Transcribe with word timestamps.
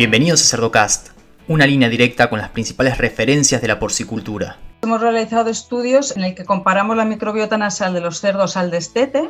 Bienvenidos 0.00 0.40
a 0.40 0.46
Cerdocast, 0.46 1.08
una 1.46 1.66
línea 1.66 1.90
directa 1.90 2.30
con 2.30 2.38
las 2.38 2.48
principales 2.48 2.96
referencias 2.96 3.60
de 3.60 3.68
la 3.68 3.78
porcicultura. 3.78 4.56
Hemos 4.80 5.02
realizado 5.02 5.50
estudios 5.50 6.16
en 6.16 6.24
el 6.24 6.34
que 6.34 6.46
comparamos 6.46 6.96
la 6.96 7.04
microbiota 7.04 7.58
nasal 7.58 7.92
de 7.92 8.00
los 8.00 8.18
cerdos 8.18 8.56
al 8.56 8.70
destete 8.70 9.28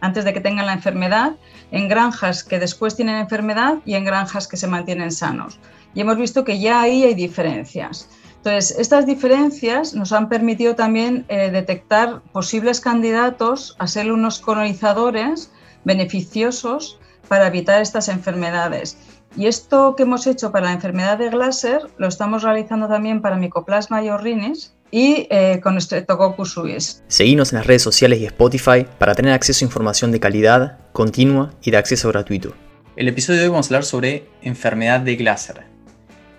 antes 0.00 0.24
de 0.24 0.32
que 0.32 0.40
tengan 0.40 0.66
la 0.66 0.74
enfermedad, 0.74 1.32
en 1.72 1.88
granjas 1.88 2.44
que 2.44 2.60
después 2.60 2.94
tienen 2.94 3.16
enfermedad 3.16 3.78
y 3.84 3.94
en 3.94 4.04
granjas 4.04 4.46
que 4.46 4.56
se 4.56 4.68
mantienen 4.68 5.10
sanos. 5.10 5.58
Y 5.92 6.02
hemos 6.02 6.18
visto 6.18 6.44
que 6.44 6.60
ya 6.60 6.82
ahí 6.82 7.02
hay 7.02 7.14
diferencias. 7.14 8.08
Entonces, 8.36 8.78
estas 8.78 9.06
diferencias 9.06 9.92
nos 9.92 10.12
han 10.12 10.28
permitido 10.28 10.76
también 10.76 11.24
eh, 11.26 11.50
detectar 11.50 12.22
posibles 12.30 12.80
candidatos 12.80 13.74
a 13.80 13.88
ser 13.88 14.12
unos 14.12 14.38
colonizadores 14.38 15.50
beneficiosos 15.82 17.00
para 17.26 17.48
evitar 17.48 17.82
estas 17.82 18.08
enfermedades. 18.08 18.96
Y 19.36 19.46
esto 19.46 19.96
que 19.96 20.02
hemos 20.02 20.26
hecho 20.26 20.52
para 20.52 20.66
la 20.66 20.72
enfermedad 20.72 21.16
de 21.16 21.30
Glasser 21.30 21.82
lo 21.96 22.06
estamos 22.06 22.42
realizando 22.42 22.86
también 22.88 23.22
para 23.22 23.36
Mycoplasma 23.36 24.02
iorrinis 24.02 24.74
y 24.90 25.26
eh, 25.30 25.60
con 25.62 25.80
Streptococcus 25.80 26.52
suis. 26.52 27.02
Seguimos 27.08 27.52
en 27.52 27.58
las 27.58 27.66
redes 27.66 27.82
sociales 27.82 28.20
y 28.20 28.26
Spotify 28.26 28.86
para 28.98 29.14
tener 29.14 29.32
acceso 29.32 29.64
a 29.64 29.66
información 29.66 30.12
de 30.12 30.20
calidad, 30.20 30.78
continua 30.92 31.54
y 31.62 31.70
de 31.70 31.78
acceso 31.78 32.08
gratuito. 32.10 32.54
El 32.94 33.08
episodio 33.08 33.38
de 33.38 33.46
hoy 33.46 33.50
vamos 33.50 33.66
a 33.66 33.68
hablar 33.70 33.84
sobre 33.84 34.28
enfermedad 34.42 35.00
de 35.00 35.16
Glasser. 35.16 35.62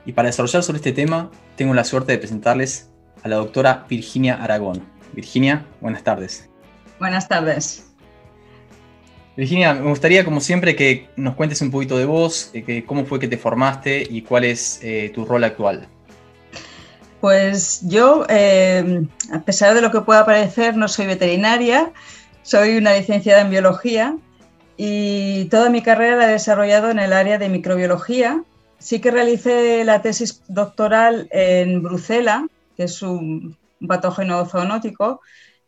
Y 0.06 0.12
para 0.12 0.28
desarrollar 0.28 0.62
sobre 0.62 0.78
este 0.78 0.92
tema, 0.92 1.32
tengo 1.56 1.74
la 1.74 1.84
suerte 1.84 2.12
de 2.12 2.20
presentarles 2.20 2.92
a 3.24 3.28
la 3.28 3.38
doctora 3.38 3.86
Virginia 3.90 4.36
Aragón. 4.36 4.84
Virginia, 5.14 5.66
buenas 5.82 6.04
tardes. 6.04 6.48
Buenas 7.00 7.28
tardes. 7.28 7.93
Virginia, 9.36 9.74
me 9.74 9.90
gustaría, 9.90 10.24
como 10.24 10.40
siempre, 10.40 10.76
que 10.76 11.10
nos 11.16 11.36
cuentes 11.36 11.62
un 11.62 11.72
poquito 11.72 11.98
de 11.98 12.06
vos, 12.06 12.52
que, 12.54 12.86
cómo 12.86 13.06
fue 13.06 13.20
que 13.20 13.28
te 13.28 13.38
formaste 13.38 14.06
y 14.08 14.22
cuál 14.22 14.44
es 14.44 14.80
eh, 14.84 15.12
tu 15.14 15.26
rol 15.26 15.44
actual. 15.44 15.88
Pues 17.20 17.82
yo, 17.84 18.26
eh, 18.30 19.02
a 19.32 19.40
pesar 19.40 19.74
de 19.74 19.82
lo 19.82 19.92
que 19.92 20.02
pueda 20.02 20.26
parecer, 20.26 20.76
no 20.76 20.88
soy 20.88 21.08
veterinaria, 21.08 21.92
soy 22.44 22.78
una 22.78 22.94
licenciada 22.94 23.42
en 23.42 23.50
biología 23.50 24.18
y 24.78 25.46
toda 25.46 25.70
mi 25.70 25.82
carrera 25.82 26.18
la 26.18 26.30
he 26.30 26.34
desarrollado 26.34 26.92
en 26.92 27.00
el 27.00 27.14
área 27.14 27.38
de 27.38 27.50
microbiología. 27.50 28.44
Sí 28.78 29.00
que 29.00 29.12
realicé 29.12 29.84
la 29.86 30.02
tesis 30.02 30.44
doctoral 30.50 31.30
en 31.32 31.82
Brucela, 31.82 32.46
que 32.76 32.84
es 32.84 33.02
un 33.02 33.58
patógeno 33.88 34.46
zoonótico, 34.46 35.22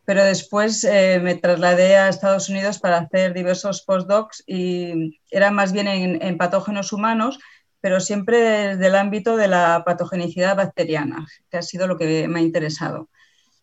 pero 0.06 0.24
después 0.24 0.84
eh, 0.84 1.20
me 1.20 1.34
trasladé 1.34 1.96
a 1.96 2.08
Estados 2.08 2.48
Unidos 2.48 2.78
para 2.78 2.98
hacer 2.98 3.34
diversos 3.34 3.82
postdocs 3.82 4.42
y 4.46 5.20
era 5.30 5.50
más 5.50 5.72
bien 5.72 5.88
en, 5.88 6.38
patógenos 6.38 6.92
humanos, 6.92 7.40
pero 7.80 7.98
siempre 7.98 8.38
desde 8.38 8.86
el 8.86 8.94
ámbito 8.94 9.36
de 9.36 9.48
la 9.48 9.82
patogenicidad 9.84 10.56
bacteriana, 10.56 11.26
que 11.50 11.58
ha 11.58 11.62
sido 11.62 11.88
lo 11.88 11.98
que 11.98 12.28
me 12.28 12.38
ha 12.38 12.42
interesado. 12.42 13.10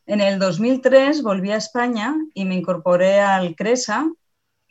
En 0.05 0.19
el 0.19 0.37
2003 0.37 1.23
volví 1.23 1.51
a 1.51 1.57
España 1.57 2.13
y 2.33 2.43
me 2.43 2.55
incorporé 2.55 3.21
al 3.21 3.55
CRESA, 3.55 4.05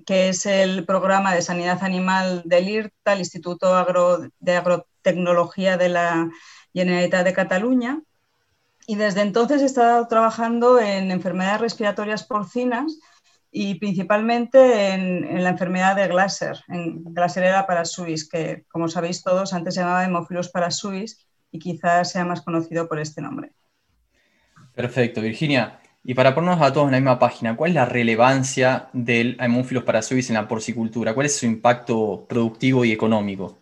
que 0.05 0.29
es 0.29 0.45
el 0.45 0.85
programa 0.85 1.35
de 1.35 1.41
sanidad 1.41 1.83
animal 1.83 2.43
del 2.45 2.69
IRTA, 2.69 3.15
el 3.15 3.21
Instituto 3.21 3.75
de 4.41 4.57
Agrotecnología 4.57 5.79
de 5.79 5.89
la 5.89 6.29
Generalitat 6.75 7.25
de 7.25 7.33
Cataluña, 7.33 8.03
y 8.87 8.97
desde 8.97 9.23
entonces 9.23 9.63
he 9.63 9.67
estado 9.67 10.07
trabajando 10.09 10.81
en 10.81 11.11
enfermedades 11.11 11.61
respiratorias 11.61 12.25
porcinas 12.25 12.99
y 13.51 13.75
principalmente 13.75 14.89
en, 14.89 15.43
la 15.43 15.51
enfermedad 15.51 15.95
de 15.95 16.09
Glasser, 16.09 16.59
en 16.69 17.05
Glasserella 17.05 17.67
parasuis, 17.67 18.29
que 18.29 18.65
como 18.71 18.89
sabéis 18.89 19.23
todos 19.23 19.53
antes 19.53 19.75
se 19.75 19.81
llamaba 19.81 20.05
Hemophilus 20.05 20.49
parasuis 20.49 21.27
y 21.51 21.59
quizás 21.59 22.11
sea 22.11 22.25
más 22.25 22.41
conocido 22.41 22.89
por 22.89 22.99
este 22.99 23.21
nombre. 23.21 23.53
Perfecto, 24.75 25.21
Virginia. 25.21 25.79
Y 26.03 26.15
para 26.15 26.35
ponernos 26.35 26.63
a 26.63 26.73
todos 26.73 26.87
en 26.87 26.93
la 26.93 26.99
misma 26.99 27.19
página, 27.19 27.57
¿cuál 27.57 27.71
es 27.71 27.75
la 27.77 27.85
relevancia 27.85 28.89
del 28.93 29.37
Hemophilus 29.39 29.85
parasuis 29.85 30.31
en 30.31 30.35
la 30.35 30.49
porcicultura? 30.49 31.15
¿Cuál 31.15 31.27
es 31.27 31.37
su 31.37 31.47
impacto 31.47 32.27
productivo 32.29 32.85
y 32.85 32.91
económico? 32.91 33.62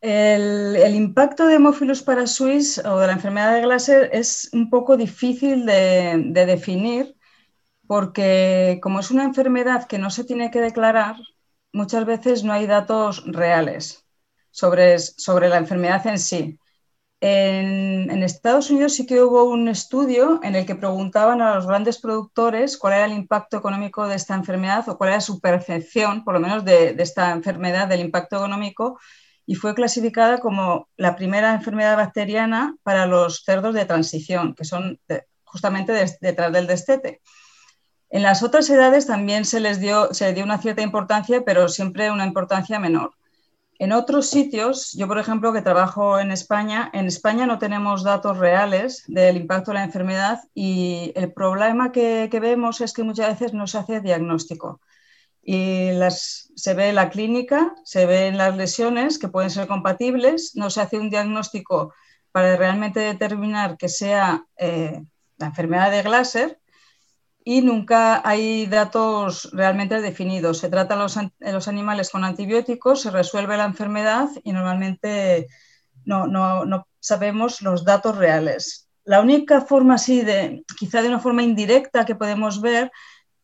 El, 0.00 0.94
impacto 0.94 1.46
de 1.46 1.54
Hemophilus 1.56 2.02
parasuis 2.02 2.78
o 2.78 2.98
de 2.98 3.06
la 3.08 3.14
enfermedad 3.14 3.54
de 3.54 3.62
Glasser 3.62 4.10
es 4.12 4.48
un 4.52 4.70
poco 4.70 4.96
difícil 4.96 5.66
de, 5.66 6.30
definir 6.46 7.16
porque 7.86 8.78
como 8.82 9.00
es 9.00 9.10
una 9.10 9.24
enfermedad 9.24 9.86
que 9.88 9.98
no 9.98 10.10
se 10.10 10.24
tiene 10.24 10.50
que 10.50 10.60
declarar, 10.60 11.16
muchas 11.72 12.04
veces 12.06 12.44
no 12.44 12.52
hay 12.52 12.66
datos 12.66 13.24
reales 13.26 14.04
sobre, 14.50 14.98
sobre 14.98 15.48
la 15.48 15.58
enfermedad 15.58 16.06
en 16.06 16.18
sí. 16.18 16.58
En, 17.20 18.10
en, 18.10 18.22
Estados 18.22 18.70
Unidos 18.70 18.94
sí 18.94 19.06
que 19.06 19.20
hubo 19.20 19.44
un 19.44 19.66
estudio 19.68 20.40
en 20.44 20.54
el 20.54 20.66
que 20.66 20.76
preguntaban 20.76 21.42
a 21.42 21.56
los 21.56 21.66
grandes 21.66 21.98
productores 21.98 22.78
cuál 22.78 22.92
era 22.94 23.06
el 23.06 23.12
impacto 23.12 23.56
económico 23.56 24.06
de 24.06 24.14
esta 24.14 24.36
enfermedad 24.36 24.88
o 24.88 24.96
cuál 24.96 25.10
era 25.10 25.20
su 25.20 25.40
percepción, 25.40 26.24
por 26.24 26.34
lo 26.34 26.40
menos, 26.40 26.64
de, 26.64 26.92
de 26.94 27.02
esta 27.02 27.32
enfermedad, 27.32 27.88
del 27.88 28.00
impacto 28.00 28.36
económico, 28.36 28.98
y 29.48 29.54
fue 29.54 29.74
clasificada 29.74 30.40
como 30.40 30.90
la 30.98 31.16
primera 31.16 31.54
enfermedad 31.54 31.96
bacteriana 31.96 32.76
para 32.82 33.06
los 33.06 33.44
cerdos 33.44 33.74
de 33.74 33.86
transición, 33.86 34.54
que 34.54 34.66
son 34.66 35.00
justamente 35.42 35.94
detrás 36.20 36.52
del 36.52 36.66
destete. 36.66 37.22
En 38.10 38.22
las 38.22 38.42
otras 38.42 38.68
edades 38.68 39.06
también 39.06 39.46
se 39.46 39.60
les 39.60 39.80
dio, 39.80 40.12
se 40.12 40.34
dio 40.34 40.44
una 40.44 40.58
cierta 40.58 40.82
importancia, 40.82 41.44
pero 41.46 41.70
siempre 41.70 42.10
una 42.10 42.26
importancia 42.26 42.78
menor. 42.78 43.12
En 43.78 43.92
otros 43.92 44.28
sitios, 44.28 44.92
yo 44.92 45.08
por 45.08 45.18
ejemplo 45.18 45.54
que 45.54 45.62
trabajo 45.62 46.18
en 46.18 46.30
España, 46.30 46.90
en 46.92 47.06
España 47.06 47.46
no 47.46 47.58
tenemos 47.58 48.04
datos 48.04 48.36
reales 48.36 49.04
del 49.06 49.38
impacto 49.38 49.70
de 49.70 49.76
la 49.76 49.84
enfermedad 49.84 50.40
y 50.52 51.10
el 51.16 51.32
problema 51.32 51.90
que, 51.90 52.28
que 52.30 52.38
vemos 52.38 52.82
es 52.82 52.92
que 52.92 53.02
muchas 53.02 53.28
veces 53.28 53.54
no 53.54 53.66
se 53.66 53.78
hace 53.78 54.02
diagnóstico 54.02 54.82
y 55.50 55.92
las, 55.92 56.52
se 56.56 56.74
ve 56.74 56.90
en 56.90 56.96
la 56.96 57.08
clínica, 57.08 57.74
se 57.82 58.04
ven 58.04 58.36
las 58.36 58.54
lesiones 58.54 59.18
que 59.18 59.28
pueden 59.28 59.48
ser 59.48 59.66
compatibles, 59.66 60.54
no 60.56 60.68
se 60.68 60.82
hace 60.82 60.98
un 60.98 61.08
diagnóstico 61.08 61.94
para 62.32 62.54
realmente 62.56 63.00
determinar 63.00 63.78
que 63.78 63.88
sea 63.88 64.44
eh, 64.58 65.02
la 65.38 65.46
enfermedad 65.46 65.90
de 65.90 66.02
Glasser 66.02 66.60
y 67.42 67.62
nunca 67.62 68.20
hay 68.28 68.66
datos 68.66 69.48
realmente 69.54 70.02
definidos. 70.02 70.58
Se 70.58 70.68
tratan 70.68 70.98
los, 70.98 71.16
los 71.38 71.66
animales 71.66 72.10
con 72.10 72.24
antibióticos, 72.24 73.00
se 73.00 73.10
resuelve 73.10 73.56
la 73.56 73.64
enfermedad 73.64 74.28
y 74.44 74.52
normalmente 74.52 75.48
no, 76.04 76.26
no, 76.26 76.66
no 76.66 76.86
sabemos 77.00 77.62
los 77.62 77.86
datos 77.86 78.18
reales. 78.18 78.90
La 79.04 79.22
única 79.22 79.62
forma 79.62 79.94
así 79.94 80.20
de, 80.20 80.62
quizá 80.78 81.00
de 81.00 81.08
una 81.08 81.20
forma 81.20 81.42
indirecta 81.42 82.04
que 82.04 82.16
podemos 82.16 82.60
ver 82.60 82.92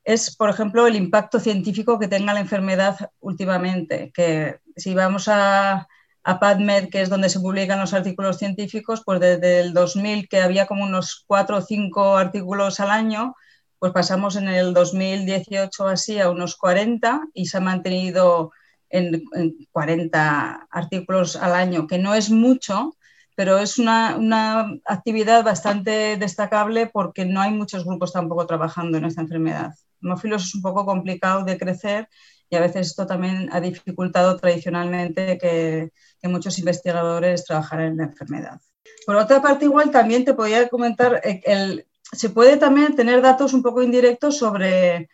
es, 0.05 0.37
por 0.37 0.51
ejemplo, 0.51 0.87
el 0.87 0.97
impacto 0.97 1.41
científico 1.41 1.99
que 1.99 2.09
tenga 2.09 2.35
la 2.35 2.41
enfermedad 2.41 3.11
últimamente, 3.21 4.13
que 4.13 4.61
si 4.77 4.95
vamos 4.95 5.29
a, 5.29 5.89
a 6.25 6.41
PubMed, 6.41 6.91
que 6.91 7.03
es 7.03 7.09
donde 7.09 7.31
se 7.31 7.41
publican 7.41 7.81
los 7.81 7.95
artículos 7.95 8.39
científicos, 8.39 9.03
pues 9.05 9.21
desde 9.21 9.61
el 9.61 9.73
2000, 9.73 10.29
que 10.29 10.41
había 10.41 10.67
como 10.67 10.85
unos 10.85 11.25
cuatro 11.27 11.59
o 11.59 11.63
cinco 11.63 12.17
artículos 12.17 12.81
al 12.81 12.91
año, 12.91 13.35
pues 13.79 13.93
pasamos 13.93 14.37
en 14.37 14.49
el 14.49 14.75
2018 14.75 15.87
así 15.89 16.21
a 16.21 16.31
unos 16.31 16.57
40 16.57 17.29
y 17.35 17.47
se 17.47 17.59
ha 17.59 17.61
mantenido 17.61 18.53
en, 18.91 19.23
en 19.35 19.57
40 19.73 20.69
artículos 20.71 21.37
al 21.37 21.55
año, 21.55 21.87
que 21.87 21.99
no 21.99 22.15
es 22.15 22.31
mucho, 22.31 22.97
pero 23.35 23.59
es 23.59 23.79
una, 23.79 24.17
una, 24.17 24.71
actividad 24.85 25.45
bastante 25.45 26.17
destacable 26.17 26.87
porque 26.87 27.25
no 27.25 27.41
hay 27.41 27.51
muchos 27.53 27.85
grupos 27.85 28.13
tampoco 28.13 28.47
trabajando 28.47 28.99
en 28.99 29.07
esta 29.07 29.23
enfermedad 29.23 29.75
hemófilos 30.05 30.45
es 30.45 30.55
un 30.55 30.63
poco 30.63 30.85
complicado 30.85 31.45
de 31.45 31.59
crecer 31.59 32.09
y 32.51 32.57
a 32.57 32.61
veces 32.61 32.89
esto 32.89 33.07
también 33.07 33.49
ha 33.53 33.61
dificultado 33.61 34.37
tradicionalmente 34.37 35.39
que, 35.39 35.93
muchos 36.29 36.59
investigadores 36.59 37.45
trabajaran 37.45 37.89
en 37.89 37.97
la 37.99 38.05
enfermedad. 38.05 38.59
Por 39.05 39.17
otra 39.17 39.43
parte, 39.43 39.67
igual 39.67 39.91
también 39.91 40.25
te 40.25 40.33
podría 40.33 40.69
comentar, 40.69 41.21
eh, 41.23 41.43
el, 41.45 41.87
se 42.13 42.31
puede 42.31 42.57
también 42.57 42.97
tener 42.97 43.21
datos 43.21 43.53
un 43.53 43.63
poco 43.63 43.83
indirectos 43.83 44.39
sobre, 44.39 45.11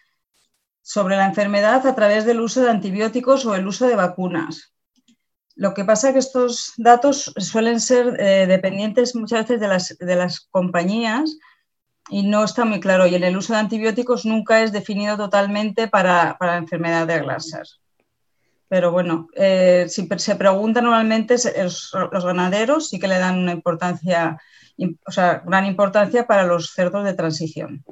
sobre 0.82 1.16
la 1.16 1.26
enfermedad 1.26 1.84
a 1.84 1.94
través 1.96 2.24
del 2.26 2.40
uso 2.40 2.62
de 2.62 2.70
antibióticos 2.70 3.44
o 3.44 3.56
el 3.56 3.66
uso 3.66 3.88
de 3.88 3.96
vacunas. 3.96 4.72
Lo 5.56 5.74
que 5.74 5.84
pasa 5.84 6.08
es 6.08 6.12
que 6.12 6.18
estos 6.20 6.74
datos 6.76 7.32
suelen 7.36 7.80
ser 7.80 8.16
eh, 8.20 8.46
dependientes 8.46 9.16
muchas 9.16 9.40
veces 9.40 9.60
de 9.60 9.68
las, 9.68 9.98
de 9.98 10.16
las 10.16 10.40
compañías 10.40 11.36
y 12.08 12.22
no 12.22 12.44
está 12.44 12.64
muy 12.64 12.80
claro. 12.80 13.06
Y 13.06 13.14
en 13.14 13.24
el 13.24 13.36
uso 13.36 13.52
de 13.52 13.60
antibióticos 13.60 14.24
nunca 14.24 14.62
es 14.62 14.72
definido 14.72 15.16
totalmente 15.16 15.88
para, 15.88 16.36
la 16.40 16.56
enfermedad 16.56 17.06
de 17.06 17.20
Glasser. 17.20 17.66
Pero 18.68 18.92
bueno, 18.92 19.28
eh, 19.34 19.86
si 19.88 20.08
se 20.16 20.36
pregunta 20.36 20.80
normalmente, 20.80 21.34
los, 21.34 21.92
ganaderos 22.24 22.88
sí 22.88 22.98
que 23.00 23.08
le 23.08 23.18
dan 23.18 23.38
una 23.38 23.52
importancia, 23.52 24.38
o 25.06 25.10
sea, 25.10 25.42
gran 25.44 25.66
importancia 25.66 26.26
para 26.26 26.44
los 26.44 26.70
cerdos 26.72 27.04
de 27.04 27.14
transición. 27.14 27.84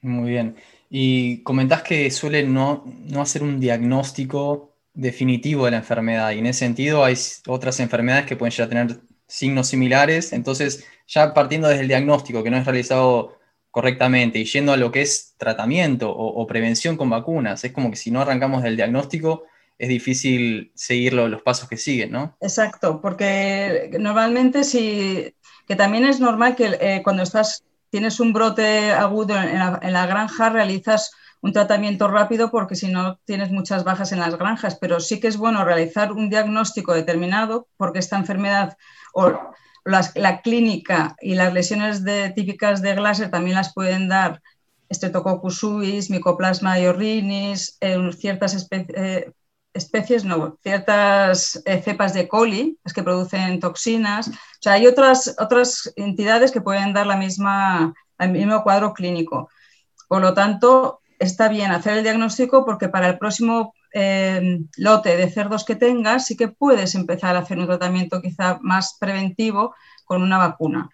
Muy 0.00 0.30
bien. 0.30 0.56
Y 0.88 1.42
comentás 1.42 1.82
que 1.82 2.10
suelen 2.10 2.54
no, 2.54 2.84
no 2.86 3.20
hacer 3.20 3.42
un 3.42 3.60
diagnóstico 3.60 4.70
definitivo 4.94 5.64
de 5.64 5.72
la 5.72 5.76
enfermedad. 5.78 6.30
Y 6.32 6.38
en 6.38 6.46
ese 6.46 6.60
sentido 6.60 7.04
hay 7.04 7.14
otras 7.46 7.80
enfermedades 7.80 8.26
que 8.26 8.36
pueden 8.36 8.52
ya 8.52 8.68
tener 8.68 9.00
signos 9.26 9.68
similares. 9.68 10.32
Entonces, 10.32 10.84
ya 11.10 11.34
partiendo 11.34 11.68
desde 11.68 11.82
el 11.82 11.88
diagnóstico 11.88 12.42
que 12.42 12.50
no 12.50 12.56
es 12.56 12.64
realizado 12.64 13.36
correctamente 13.70 14.38
y 14.38 14.44
yendo 14.44 14.72
a 14.72 14.76
lo 14.76 14.90
que 14.90 15.02
es 15.02 15.34
tratamiento 15.36 16.10
o, 16.10 16.46
prevención 16.46 16.96
con 16.96 17.10
vacunas, 17.10 17.64
es 17.64 17.72
como 17.72 17.90
que 17.90 17.96
si 17.96 18.10
no 18.10 18.20
arrancamos 18.20 18.62
del 18.62 18.76
diagnóstico, 18.76 19.44
es 19.78 19.88
difícil 19.88 20.72
seguir 20.74 21.14
los 21.14 21.42
pasos 21.42 21.68
que 21.68 21.76
siguen, 21.76 22.12
¿no? 22.12 22.36
Exacto, 22.40 23.00
porque 23.00 23.90
normalmente 23.98 24.64
si, 24.64 25.34
que 25.66 25.76
también 25.76 26.04
es 26.04 26.20
normal 26.20 26.54
que 26.54 26.76
eh, 26.80 27.00
cuando 27.02 27.22
estás, 27.22 27.64
tienes 27.90 28.20
un 28.20 28.32
brote 28.32 28.92
agudo 28.92 29.36
en 29.36 29.92
la, 29.92 30.06
granja, 30.06 30.50
realizas 30.50 31.12
un 31.40 31.52
tratamiento 31.52 32.08
rápido 32.08 32.50
porque 32.50 32.76
si 32.76 32.88
no 32.88 33.18
tienes 33.24 33.50
muchas 33.50 33.84
bajas 33.84 34.12
en 34.12 34.20
las 34.20 34.36
granjas, 34.36 34.76
pero 34.80 35.00
sí 35.00 35.18
que 35.18 35.28
es 35.28 35.36
bueno 35.36 35.64
realizar 35.64 36.12
un 36.12 36.28
diagnóstico 36.28 36.92
determinado 36.92 37.66
porque 37.76 38.00
esta 38.00 38.18
enfermedad 38.18 38.76
o 39.14 39.52
la 39.84 40.40
clínica 40.42 41.16
y 41.20 41.34
las 41.34 41.52
lesiones 41.52 42.02
típicas 42.34 42.82
de 42.82 42.94
Glasser 42.94 43.30
también 43.30 43.56
las 43.56 43.72
pueden 43.74 44.08
dar 44.08 44.40
Streptococcus 44.92 45.58
suis, 45.58 46.10
Mycoplasma 46.10 46.78
iorrinis, 46.78 47.78
ciertas 48.18 48.54
especies, 48.54 48.96
eh, 48.96 49.32
especies, 49.72 50.24
no, 50.24 50.58
ciertas 50.62 51.62
eh, 51.64 51.80
cepas 51.80 52.12
de 52.12 52.26
coli, 52.26 52.78
las 52.84 52.92
que 52.92 53.02
producen 53.02 53.60
toxinas. 53.60 54.28
O 54.28 54.62
sea, 54.62 54.72
hay 54.74 54.86
otras, 54.86 55.36
otras 55.38 55.92
entidades 55.96 56.50
que 56.50 56.60
pueden 56.60 56.92
dar 56.92 57.06
la 57.06 57.16
misma, 57.16 57.94
el 58.18 58.30
mismo 58.32 58.62
cuadro 58.62 58.92
clínico. 58.92 59.48
Por 60.08 60.22
lo 60.22 60.34
tanto, 60.34 61.00
está 61.20 61.48
bien 61.48 61.70
hacer 61.70 61.98
el 61.98 62.02
diagnóstico 62.02 62.64
porque 62.64 62.88
para 62.88 63.08
el 63.08 63.18
próximo 63.18 63.74
eh, 63.92 64.60
lote 64.76 65.16
de 65.16 65.30
cerdos 65.30 65.64
que 65.64 65.76
tengas 65.76 66.26
sí 66.26 66.36
que 66.36 66.48
puedes 66.48 66.94
empezar 66.94 67.36
a 67.36 67.40
hacer 67.40 67.58
un 67.58 67.66
tratamiento 67.66 68.22
quizá 68.22 68.58
más 68.62 68.96
preventivo 68.98 69.74
con 70.04 70.22
una 70.22 70.38
vacuna. 70.38 70.90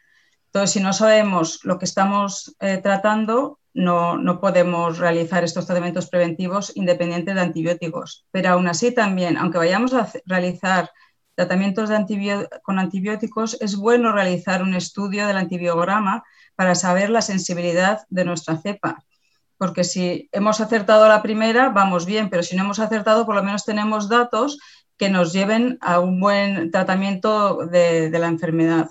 Entonces, 0.46 0.70
si 0.70 0.80
no 0.80 0.92
sabemos 0.92 1.60
lo 1.64 1.78
que 1.78 1.84
estamos 1.84 2.56
eh, 2.60 2.78
tratando, 2.78 3.58
no, 3.76 4.40
podemos 4.40 4.98
realizar 4.98 5.44
estos 5.44 5.66
tratamientos 5.66 6.08
preventivos 6.08 6.72
independientes 6.76 7.34
de 7.34 7.40
antibióticos. 7.42 8.26
Pero 8.30 8.50
aún 8.50 8.66
así 8.66 8.92
también, 8.92 9.36
aunque 9.36 9.58
vayamos 9.58 9.92
a 9.92 10.10
realizar 10.24 10.90
tratamientos 11.34 11.90
con 12.62 12.78
antibióticos, 12.78 13.58
es 13.60 13.76
bueno 13.76 14.12
realizar 14.12 14.62
un 14.62 14.74
estudio 14.74 15.26
del 15.26 15.36
antibiograma 15.36 16.24
para 16.54 16.74
saber 16.74 17.10
la 17.10 17.20
sensibilidad 17.20 18.00
de 18.08 18.24
nuestra 18.24 18.56
cepa. 18.56 19.04
Porque 19.58 19.84
si 19.84 20.28
hemos 20.32 20.60
acertado 20.60 21.08
la 21.08 21.22
primera, 21.22 21.70
vamos 21.70 22.06
bien, 22.06 22.28
pero 22.28 22.42
si 22.42 22.56
no 22.56 22.64
hemos 22.64 22.78
acertado, 22.78 23.24
por 23.24 23.34
lo 23.34 23.42
menos 23.42 23.64
tenemos 23.64 24.08
datos 24.08 24.58
que 24.98 25.08
nos 25.08 25.32
lleven 25.32 25.78
a 25.80 26.00
un 26.00 26.20
buen 26.20 26.70
tratamiento 26.70 27.66
de 27.66 28.10
la 28.10 28.28
enfermedad. 28.28 28.88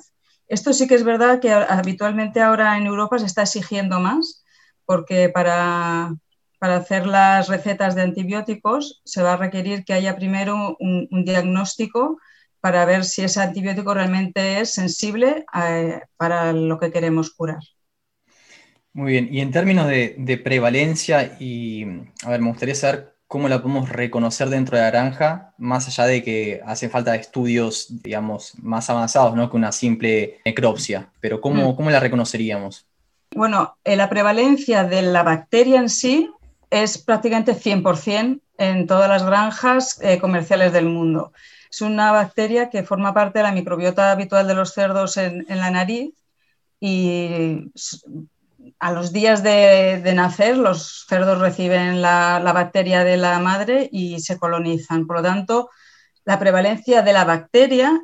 Esto 0.47 0.73
sí 0.73 0.87
que 0.87 0.95
es 0.95 1.03
verdad 1.03 1.39
que 1.39 1.51
habitualmente 1.51 2.41
ahora 2.41 2.77
en 2.77 2.85
Europa 2.85 3.17
se 3.19 3.25
está 3.25 3.43
exigiendo 3.43 3.99
más 3.99 4.45
porque 4.85 5.29
para, 5.29 6.15
hacer 6.59 7.05
las 7.05 7.47
recetas 7.47 7.93
de 7.95 8.01
antibióticos 8.01 9.01
se 9.05 9.21
va 9.21 9.33
a 9.33 9.37
requerir 9.37 9.83
que 9.85 9.93
haya 9.93 10.15
primero 10.15 10.75
un, 10.79 11.07
diagnóstico 11.25 12.19
para 12.59 12.85
ver 12.85 13.05
si 13.05 13.23
ese 13.23 13.41
antibiótico 13.41 13.93
realmente 13.93 14.59
es 14.59 14.73
sensible 14.73 15.45
eh, 15.53 16.01
para 16.17 16.53
lo 16.53 16.79
que 16.79 16.91
queremos 16.91 17.31
curar. 17.31 17.61
Muy 18.95 19.11
bien, 19.11 19.27
y 19.29 19.41
en 19.41 19.51
términos 19.51 19.87
de, 19.87 20.41
prevalencia, 20.41 21.35
y 21.37 21.83
a 22.23 22.29
ver, 22.29 22.39
me 22.39 22.47
gustaría 22.47 22.75
saber 22.75 23.17
cómo 23.27 23.49
la 23.49 23.61
podemos 23.61 23.89
reconocer 23.89 24.47
dentro 24.47 24.77
de 24.77 24.83
la 24.83 24.89
granja, 24.89 25.53
más 25.57 25.85
allá 25.89 26.05
de 26.05 26.23
que 26.23 26.61
hace 26.65 26.87
falta 26.87 27.13
estudios, 27.13 27.87
digamos, 28.01 28.53
más 28.61 28.89
avanzados, 28.89 29.35
¿no? 29.35 29.49
Que 29.51 29.57
una 29.57 29.73
simple 29.73 30.39
necropsia, 30.45 31.09
pero 31.19 31.41
¿cómo, 31.41 31.73
mm. 31.73 31.75
¿cómo 31.75 31.89
la 31.89 31.99
reconoceríamos? 31.99 32.87
Bueno, 33.35 33.75
eh, 33.83 33.97
la 33.97 34.09
prevalencia 34.09 34.85
de 34.85 35.01
la 35.01 35.23
bacteria 35.23 35.81
en 35.81 35.89
sí 35.89 36.31
es 36.69 36.97
prácticamente 36.97 37.53
100% 37.53 38.39
en 38.57 38.87
todas 38.87 39.09
las 39.09 39.25
granjas 39.25 39.99
eh, 40.03 40.19
comerciales 40.19 40.71
del 40.71 40.85
mundo. 40.85 41.33
Es 41.69 41.81
una 41.81 42.13
bacteria 42.13 42.69
que 42.69 42.83
forma 42.83 43.13
parte 43.13 43.39
de 43.39 43.43
la 43.43 43.51
microbiota 43.51 44.13
habitual 44.13 44.47
de 44.47 44.55
los 44.55 44.71
cerdos 44.71 45.17
en, 45.17 45.45
la 45.49 45.69
nariz 45.69 46.13
y 46.79 47.71
a 48.85 48.91
los 48.91 49.11
días 49.11 49.41
de, 49.41 49.99
nacer 50.13 50.57
los 50.57 51.07
cerdos 51.09 51.39
reciben 51.39 52.03
la, 52.03 52.39
bacteria 52.53 53.03
de 53.03 53.17
la 53.17 53.39
madre 53.39 53.89
y 53.91 54.19
se 54.19 54.37
colonizan. 54.37 55.07
Por 55.07 55.15
lo 55.15 55.23
tanto, 55.23 55.71
la 56.23 56.37
prevalencia 56.37 57.01
de 57.01 57.11
la 57.11 57.25
bacteria 57.25 57.99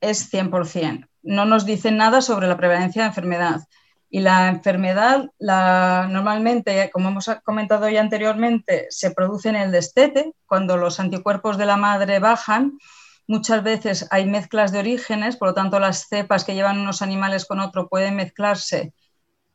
es 0.00 0.32
100%. 0.32 1.06
No 1.22 1.44
nos 1.44 1.66
dicen 1.66 1.98
nada 1.98 2.22
sobre 2.22 2.48
la 2.48 2.56
prevalencia 2.56 3.02
de 3.02 3.08
enfermedad. 3.08 3.60
Y 4.08 4.20
la 4.20 4.48
enfermedad, 4.48 5.28
normalmente, 5.38 6.88
como 6.90 7.10
hemos 7.10 7.30
comentado 7.44 7.86
ya 7.90 8.00
anteriormente, 8.00 8.86
se 8.88 9.10
produce 9.10 9.50
en 9.50 9.56
el 9.56 9.70
destete, 9.70 10.32
cuando 10.46 10.78
los 10.78 10.98
anticuerpos 10.98 11.58
de 11.58 11.66
la 11.66 11.76
madre 11.76 12.20
bajan. 12.20 12.78
Muchas 13.26 13.62
veces 13.62 14.08
hay 14.10 14.24
mezclas 14.24 14.72
de 14.72 14.78
orígenes, 14.78 15.36
por 15.36 15.48
lo 15.48 15.54
tanto 15.54 15.78
las 15.78 16.08
cepas 16.08 16.44
que 16.44 16.54
llevan 16.54 16.78
unos 16.78 17.02
animales 17.02 17.44
con 17.44 17.60
otro 17.60 17.86
pueden 17.90 18.16
mezclarse 18.16 18.94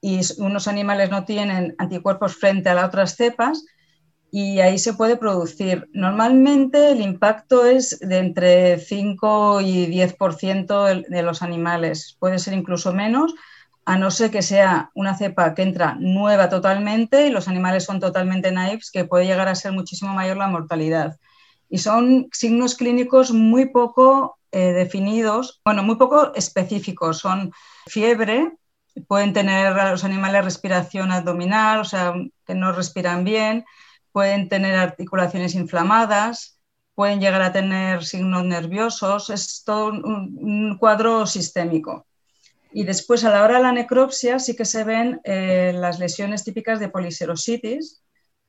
y 0.02 0.22
unos 0.38 0.68
animales 0.68 1.10
no 1.10 1.26
tienen 1.26 1.76
anticuerpos 1.78 2.36
frente 2.36 2.70
a 2.70 2.74
las 2.74 2.86
otras 2.86 3.16
cepas 3.16 3.66
y 4.32 4.60
ahí 4.60 4.78
se 4.78 4.94
puede 4.94 5.18
producir. 5.18 5.90
Normalmente 5.94 6.92
el 6.92 7.02
impacto 7.02 7.66
es 7.66 8.00
de 8.00 8.18
entre 8.18 8.80
5 8.80 9.62
y 9.62 9.88
10% 9.88 11.04
de 11.08 11.24
los 11.24 11.42
animales, 11.42 12.18
puede 12.20 12.40
ser 12.40 12.54
incluso 12.54 12.94
menos, 12.94 13.34
a 13.86 13.98
no 13.98 14.10
ser 14.12 14.32
que 14.32 14.42
sea 14.42 14.90
una 14.96 15.16
cepa 15.16 15.54
que 15.54 15.62
entra 15.62 15.96
nueva 16.00 16.50
totalmente 16.50 17.28
y 17.28 17.30
los 17.30 17.48
animales 17.48 17.86
son 17.86 18.00
totalmente 18.00 18.52
naifs, 18.52 18.92
que 18.92 19.06
puede 19.06 19.26
llegar 19.26 19.48
a 19.48 19.56
ser 19.56 19.72
muchísimo 19.74 20.14
mayor 20.14 20.38
la 20.38 20.48
mortalidad. 20.48 21.18
Y 21.70 21.78
son 21.78 22.28
signos 22.32 22.76
clínicos 22.76 23.32
muy 23.32 23.68
poco 23.68 24.38
eh, 24.52 24.74
definidos, 24.74 25.62
bueno, 25.64 25.84
muy 25.84 25.98
poco 25.98 26.34
específicos. 26.34 27.20
Son 27.20 27.52
fiebre, 27.88 28.52
pueden 29.08 29.34
tener 29.34 29.74
los 29.74 30.04
animales 30.04 30.46
respiración 30.46 31.12
abdominal, 31.12 31.80
o 31.80 31.86
sea, 31.86 32.14
que 32.46 32.56
no 32.56 32.72
respiran 32.72 33.24
bien, 33.24 33.66
pueden 34.12 34.50
tener 34.50 34.76
articulaciones 34.76 35.56
inflamadas, 35.56 36.60
pueden 36.94 37.20
llegar 37.20 37.42
a 37.42 37.52
tener 37.52 38.06
signos 38.06 38.46
nerviosos, 38.46 39.30
es 39.30 39.64
todo 39.66 39.88
un 39.88 40.78
cuadro 40.80 41.28
sistémico. 41.28 42.06
Y 42.78 42.84
después, 42.84 43.24
a 43.24 43.30
la 43.30 43.42
hora 43.42 43.56
de 43.56 43.64
la 43.64 43.72
necropsia, 43.72 44.38
sí 44.38 44.54
que 44.54 44.66
se 44.66 44.84
ven 44.84 45.22
eh, 45.24 45.72
las 45.74 45.98
lesiones 45.98 46.44
típicas 46.44 46.78
de 46.78 46.90
poliserositis, 46.90 48.04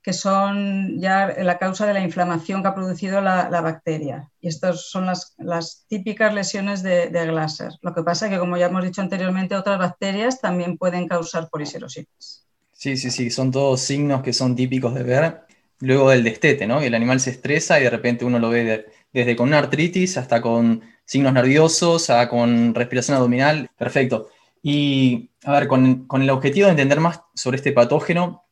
que 0.06 0.12
son 0.12 1.00
ya 1.00 1.34
la 1.42 1.58
causa 1.58 1.84
de 1.84 1.92
la 1.92 2.00
inflamación 2.00 2.62
que 2.62 2.68
ha 2.68 2.76
producido 2.76 3.20
la, 3.20 3.60
bacteria. 3.60 4.30
Y 4.40 4.46
estas 4.46 4.88
son 4.88 5.04
las, 5.04 5.84
típicas 5.88 6.32
lesiones 6.32 6.84
de, 6.84 7.08
de, 7.08 7.26
Glasser. 7.26 7.72
Lo 7.82 7.92
que 7.92 8.04
pasa 8.04 8.26
es 8.26 8.32
que, 8.32 8.38
como 8.38 8.56
ya 8.56 8.66
hemos 8.66 8.84
dicho 8.84 9.00
anteriormente, 9.00 9.56
otras 9.56 9.80
bacterias 9.80 10.40
también 10.40 10.78
pueden 10.78 11.08
causar 11.08 11.48
poliserositis. 11.50 12.46
Sí, 12.70 12.96
sí, 12.96 13.10
sí, 13.10 13.30
son 13.30 13.50
todos 13.50 13.80
signos 13.80 14.22
que 14.22 14.32
son 14.32 14.54
típicos 14.54 14.94
de 14.94 15.02
ver 15.02 15.40
luego 15.80 16.10
del 16.10 16.22
destete, 16.22 16.68
¿no? 16.68 16.80
El 16.80 16.94
animal 16.94 17.18
se 17.18 17.30
estresa 17.30 17.80
y 17.80 17.82
de 17.82 17.90
repente 17.90 18.24
uno 18.24 18.38
lo 18.38 18.50
ve 18.50 18.86
desde 19.12 19.34
con 19.34 19.48
una 19.48 19.58
artritis 19.58 20.18
hasta 20.18 20.40
con 20.40 20.82
signos 21.04 21.32
nerviosos, 21.32 22.10
a, 22.10 22.28
con 22.28 22.76
respiración 22.76 23.16
abdominal. 23.16 23.70
Perfecto. 23.76 24.28
Y 24.62 25.30
a 25.44 25.50
ver, 25.50 25.66
con, 25.66 26.06
el 26.12 26.30
objetivo 26.30 26.66
de 26.66 26.72
entender 26.72 27.00
más 27.00 27.22
sobre 27.34 27.56
este 27.56 27.72
patógeno, 27.72 28.44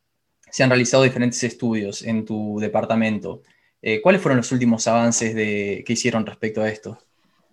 se 0.55 0.63
han 0.63 0.69
realizado 0.69 1.03
diferentes 1.03 1.43
estudios 1.43 2.01
en 2.01 2.23
tu 2.23 2.59
departamento. 2.61 3.41
Eh, 3.81 3.99
¿Cuáles 4.01 4.21
fueron 4.21 4.37
los 4.37 4.53
últimos 4.53 4.87
avances 4.87 5.35
que 5.35 5.85
hicieron 5.85 6.25
respecto 6.25 6.61
a 6.61 6.69
esto? 6.69 6.97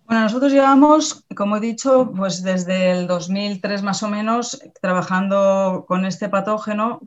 Bueno, 0.06 0.22
nosotros 0.22 0.52
llevamos, 0.52 1.24
como 1.34 1.56
he 1.56 1.60
dicho, 1.60 2.12
pues 2.16 2.44
desde 2.44 2.92
el 2.92 3.08
2003 3.08 3.82
más 3.82 4.04
o 4.04 4.08
menos 4.08 4.62
trabajando 4.80 5.84
con 5.88 6.04
este 6.04 6.28
patógeno. 6.28 7.00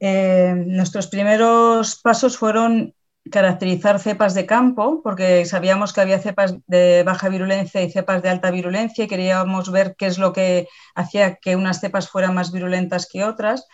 Eh, 0.00 0.52
nuestros 0.66 1.06
primeros 1.06 1.98
pasos 2.02 2.36
fueron 2.36 2.94
caracterizar 3.30 4.00
cepas 4.00 4.34
de 4.34 4.44
campo, 4.44 5.00
porque 5.02 5.46
sabíamos 5.46 5.94
que 5.94 6.02
había 6.02 6.18
cepas 6.18 6.56
de 6.66 7.04
baja 7.04 7.30
virulencia 7.30 7.80
y 7.80 7.90
cepas 7.90 8.22
de 8.22 8.28
alta 8.28 8.50
virulencia 8.50 9.04
y 9.04 9.08
queríamos 9.08 9.72
ver 9.72 9.94
qué 9.96 10.08
es 10.08 10.18
lo 10.18 10.34
que 10.34 10.68
hacía 10.94 11.36
que 11.36 11.56
unas 11.56 11.80
cepas 11.80 12.10
fueran 12.10 12.34
más 12.34 12.52
virulentas 12.52 13.08
que 13.10 13.24
otras 13.24 13.66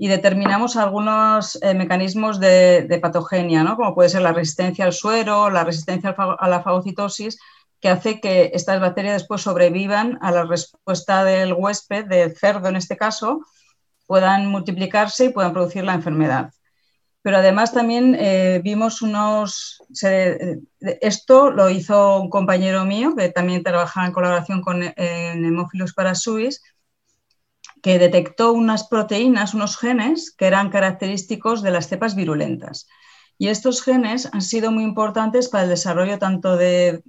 y 0.00 0.06
determinamos 0.06 0.76
algunos 0.76 1.58
eh, 1.60 1.74
mecanismos 1.74 2.38
de, 2.38 2.98
patogenia, 3.02 3.64
¿no? 3.64 3.76
como 3.76 3.96
puede 3.96 4.08
ser 4.08 4.22
la 4.22 4.32
resistencia 4.32 4.84
al 4.84 4.92
suero, 4.92 5.50
la 5.50 5.64
resistencia 5.64 6.10
a 6.10 6.48
la 6.48 6.62
fagocitosis, 6.62 7.38
que 7.80 7.88
hace 7.88 8.20
que 8.20 8.52
estas 8.54 8.80
bacterias 8.80 9.14
después 9.14 9.42
sobrevivan 9.42 10.16
a 10.22 10.30
la 10.30 10.44
respuesta 10.44 11.24
del 11.24 11.52
huésped, 11.52 12.06
del 12.06 12.36
cerdo 12.36 12.68
en 12.68 12.76
este 12.76 12.96
caso, 12.96 13.40
puedan 14.06 14.46
multiplicarse 14.46 15.26
y 15.26 15.28
puedan 15.30 15.52
producir 15.52 15.82
la 15.84 15.94
enfermedad. 15.94 16.52
pero 17.20 17.38
además 17.38 17.72
también 17.72 18.16
eh, 18.18 18.60
vimos 18.62 19.02
unos... 19.02 19.82
esto 20.80 21.50
lo 21.50 21.70
hizo 21.70 22.20
un 22.20 22.30
compañero 22.30 22.84
mío 22.84 23.14
que 23.16 23.30
también 23.30 23.64
trabajaba 23.64 24.06
en 24.06 24.12
colaboración 24.12 24.62
con 24.62 24.80
Hemophilus 24.96 25.92
parasuis, 25.92 26.62
que 27.82 27.98
detectó 27.98 28.52
unas 28.52 28.88
proteínas, 28.88 29.54
unos 29.54 29.76
genes 29.76 30.34
que 30.36 30.46
eran 30.46 30.70
característicos 30.70 31.62
de 31.62 31.70
las 31.70 31.88
cepas 31.88 32.14
virulentas. 32.14 32.88
Y 33.38 33.48
estos 33.48 33.82
genes 33.82 34.28
han 34.32 34.42
sido 34.42 34.70
muy 34.72 34.84
importantes 34.84 35.48
para 35.48 35.64
el 35.64 35.70
desarrollo 35.70 36.18
tanto 36.18 36.56
de, 36.56 37.02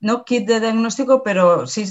no 0.00 0.24
kit 0.24 0.46
de 0.46 0.60
diagnóstico, 0.60 1.22
pero 1.22 1.66
sí 1.66 1.84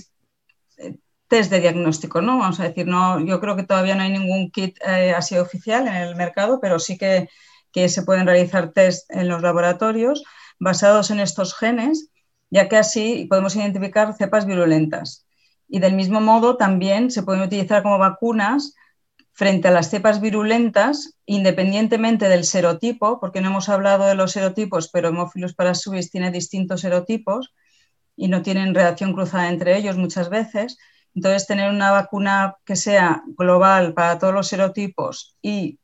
eh, 0.78 0.98
test 1.28 1.52
de 1.52 1.60
diagnóstico, 1.60 2.22
¿no? 2.22 2.38
Vamos 2.38 2.60
a 2.60 2.68
decir, 2.68 2.88
no, 2.88 3.20
yo 3.20 3.40
creo 3.42 3.56
que 3.56 3.64
todavía 3.64 3.96
no 3.96 4.04
hay 4.04 4.12
ningún 4.12 4.52
kit 4.52 4.78
eh, 4.86 5.14
así 5.16 5.38
oficial 5.38 5.88
en 5.88 5.96
el 5.96 6.16
mercado, 6.16 6.60
pero 6.62 6.80
sí 6.80 6.98
que, 6.98 7.30
que 7.72 7.90
se 7.90 8.04
pueden 8.04 8.28
realizar 8.28 8.72
test 8.72 9.10
en 9.12 9.28
los 9.28 9.42
laboratorios 9.42 10.24
basados 10.60 11.12
en 11.12 11.20
estos 11.20 11.56
genes, 11.56 12.10
ya 12.50 12.70
que 12.70 12.78
así 12.78 13.26
podemos 13.30 13.56
identificar 13.56 14.16
cepas 14.16 14.46
virulentas. 14.46 15.27
Y 15.68 15.80
del 15.80 15.94
mismo 15.94 16.22
modo 16.22 16.58
también 16.58 17.12
se 17.12 17.24
pueden 17.24 17.44
utilizar 17.44 17.84
como 17.84 17.98
vacunas 17.98 18.76
frente 19.34 19.68
a 19.68 19.72
las 19.72 19.90
cepas 19.90 20.20
virulentas, 20.20 21.16
independientemente 21.26 22.28
del 22.28 22.44
serotipo, 22.44 23.20
porque 23.20 23.40
no 23.40 23.50
hemos 23.50 23.70
hablado 23.70 24.06
de 24.06 24.16
los 24.16 24.32
serotipos, 24.32 24.90
pero 24.92 25.10
Hemophilus 25.10 25.54
parasuis 25.54 26.10
tiene 26.10 26.32
distintos 26.32 26.82
serotipos 26.82 27.54
y 28.16 28.30
no 28.30 28.42
tienen 28.42 28.74
reacción 28.74 29.14
cruzada 29.14 29.50
entre 29.50 29.78
ellos 29.78 29.96
muchas 29.96 30.30
veces. 30.30 30.78
Entonces, 31.14 31.46
tener 31.46 31.70
una 31.70 31.92
vacuna 31.92 32.56
que 32.66 32.76
sea 32.76 33.24
global 33.38 33.94
para 33.94 34.18
todos 34.18 34.34
los 34.34 34.48
serotipos 34.48 35.36
y 35.42 35.80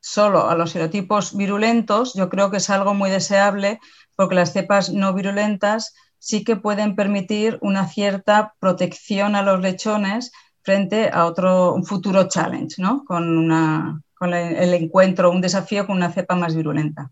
solo 0.00 0.50
a 0.50 0.56
los 0.56 0.72
serotipos 0.72 1.36
virulentos, 1.36 2.14
yo 2.14 2.28
creo 2.28 2.50
que 2.50 2.56
es 2.56 2.68
algo 2.68 2.94
muy 2.94 3.10
deseable 3.10 3.78
porque 4.16 4.34
las 4.34 4.52
cepas 4.52 4.90
no 4.90 5.14
virulentas 5.14 5.94
sí 6.22 6.44
que 6.44 6.54
pueden 6.54 6.94
permitir 6.94 7.58
una 7.62 7.88
cierta 7.88 8.54
protección 8.60 9.34
a 9.34 9.42
los 9.42 9.60
lechones 9.60 10.30
frente 10.62 11.10
a 11.12 11.26
otro, 11.26 11.74
un 11.74 11.84
futuro 11.84 12.28
challenge, 12.28 12.80
¿no? 12.80 13.04
con, 13.04 13.36
una, 13.36 14.00
con 14.14 14.32
el 14.32 14.72
encuentro, 14.72 15.32
un 15.32 15.40
desafío 15.40 15.84
con 15.84 15.96
una 15.96 16.12
cepa 16.12 16.36
más 16.36 16.54
virulenta. 16.54 17.10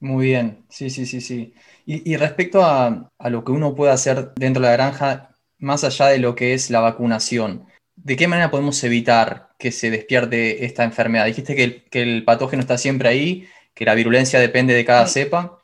Muy 0.00 0.26
bien, 0.26 0.66
sí, 0.68 0.90
sí, 0.90 1.06
sí, 1.06 1.22
sí. 1.22 1.54
Y, 1.86 2.16
respecto 2.16 2.62
a, 2.62 3.10
lo 3.30 3.44
que 3.44 3.52
uno 3.52 3.74
puede 3.74 3.92
hacer 3.92 4.32
dentro 4.34 4.62
de 4.62 4.68
la 4.68 4.76
granja, 4.76 5.36
más 5.58 5.82
allá 5.82 6.06
de 6.08 6.18
lo 6.18 6.34
que 6.34 6.52
es 6.52 6.68
la 6.68 6.80
vacunación, 6.80 7.66
¿de 7.96 8.16
qué 8.16 8.28
manera 8.28 8.50
podemos 8.50 8.84
evitar 8.84 9.48
que 9.58 9.72
se 9.72 9.90
despierte 9.90 10.66
esta 10.66 10.84
enfermedad? 10.84 11.24
Dijiste 11.24 11.56
que 11.56 12.02
el, 12.02 12.24
patógeno 12.24 12.60
está 12.60 12.76
siempre 12.76 13.08
ahí, 13.08 13.48
que 13.74 13.86
la 13.86 13.94
virulencia 13.94 14.38
depende 14.38 14.74
de 14.74 14.84
cada 14.84 15.06
cepa, 15.06 15.59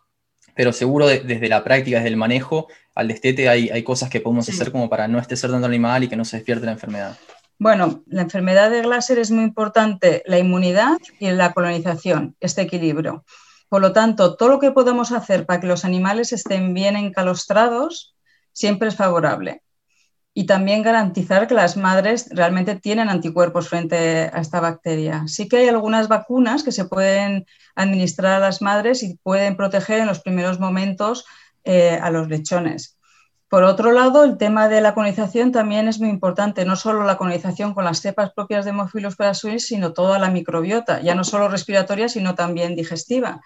pero 0.57 0.73
seguro 0.73 1.07
desde 1.07 1.49
la 1.49 1.63
práctica, 1.63 1.99
desde 1.99 2.09
el 2.09 2.17
manejo 2.17 2.67
al 2.95 3.09
destete, 3.09 3.51
hay, 3.51 3.69
hay 3.69 3.83
cosas 3.83 4.09
que 4.09 4.23
podemos 4.23 4.49
hacer 4.49 4.73
como 4.73 4.89
para 4.89 5.07
no 5.07 5.19
estresar 5.19 5.51
tanto 5.51 5.67
al 5.67 5.71
animal 5.71 6.03
y 6.03 6.09
que 6.09 6.17
no 6.17 6.25
se 6.25 6.39
despierte 6.39 6.65
la 6.65 6.73
enfermedad. 6.73 7.19
Bueno, 7.59 8.03
la 8.07 8.23
enfermedad 8.23 8.71
de 8.71 8.81
Glaser 8.81 9.19
es 9.19 9.31
muy 9.31 9.45
importante, 9.45 10.23
la 10.25 10.39
inmunidad 10.39 10.97
y 11.21 11.31
la 11.31 11.53
colonización, 11.53 12.37
este 12.41 12.63
equilibrio. 12.63 13.27
Por 13.69 13.83
lo 13.83 13.93
tanto, 13.93 14.37
todo 14.37 14.49
lo 14.49 14.59
que 14.59 14.71
podemos 14.71 15.13
hacer 15.13 15.45
para 15.45 15.61
que 15.61 15.67
los 15.67 15.85
animales 15.85 16.33
estén 16.33 16.73
bien 16.73 16.97
encalostrados 16.97 18.17
siempre 18.53 18.89
es 18.89 18.97
favorable. 18.97 19.63
Y 20.39 20.45
también 20.45 20.83
garantizar 20.83 21.49
que 21.49 21.55
las 21.55 21.79
madres 21.79 22.29
realmente 22.31 22.77
tienen 22.77 23.09
anticuerpos 23.09 23.71
frente 23.71 24.31
a 24.31 24.39
esta 24.39 24.61
bacteria. 24.61 25.25
Sí 25.29 25.49
que 25.49 25.57
hay 25.57 25.69
algunas 25.69 26.09
vacunas 26.09 26.63
que 26.63 26.73
se 26.73 26.85
pueden 26.85 27.47
administrar 27.75 28.35
a 28.35 28.39
las 28.39 28.61
madres 28.61 29.03
y 29.03 29.17
pueden 29.17 29.57
proteger 29.57 30.01
en 30.01 30.07
los 30.07 30.21
primeros 30.21 30.61
momentos 30.61 31.25
eh, 31.65 31.99
a 32.03 32.11
los 32.11 32.29
lechones. 32.29 32.99
Por 33.49 33.65
otro 33.65 33.93
lado, 33.93 34.25
el 34.25 34.37
tema 34.37 34.69
de 34.69 34.83
la 34.83 34.93
colonización 34.93 35.53
también 35.53 35.89
es 35.89 36.01
muy 36.01 36.11
importante, 36.11 36.67
no 36.67 36.77
solo 36.77 37.05
la 37.05 37.17
colonización 37.17 37.73
con 37.73 37.87
las 37.87 38.03
cepas 38.03 38.33
propias 38.35 38.67
de 38.67 38.73
Hemophilus 38.73 39.17
parasuis, 39.17 39.67
sino 39.67 39.95
toda 39.95 40.19
la 40.19 40.29
microbiota, 40.29 41.01
ya 41.01 41.15
no 41.15 41.25
solo 41.25 41.49
respiratoria, 41.49 42.11
sino 42.11 42.35
también 42.35 42.77
digestiva. 42.77 43.41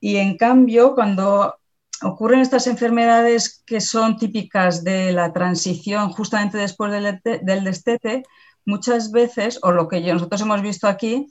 Y 0.00 0.16
en 0.16 0.36
cambio, 0.36 0.96
cuando 0.96 1.54
ocurren 2.02 2.40
estas 2.40 2.66
enfermedades 2.66 3.62
que 3.66 3.80
son 3.80 4.16
típicas 4.16 4.84
de 4.84 5.12
la 5.12 5.32
transición 5.32 6.10
justamente 6.10 6.58
después 6.58 6.92
del, 6.92 7.20
del 7.42 7.64
destete, 7.64 8.22
muchas 8.64 9.10
veces, 9.10 9.58
o 9.62 9.72
lo 9.72 9.88
que 9.88 10.00
nosotros 10.00 10.40
hemos 10.40 10.62
visto 10.62 10.88
aquí, 10.88 11.26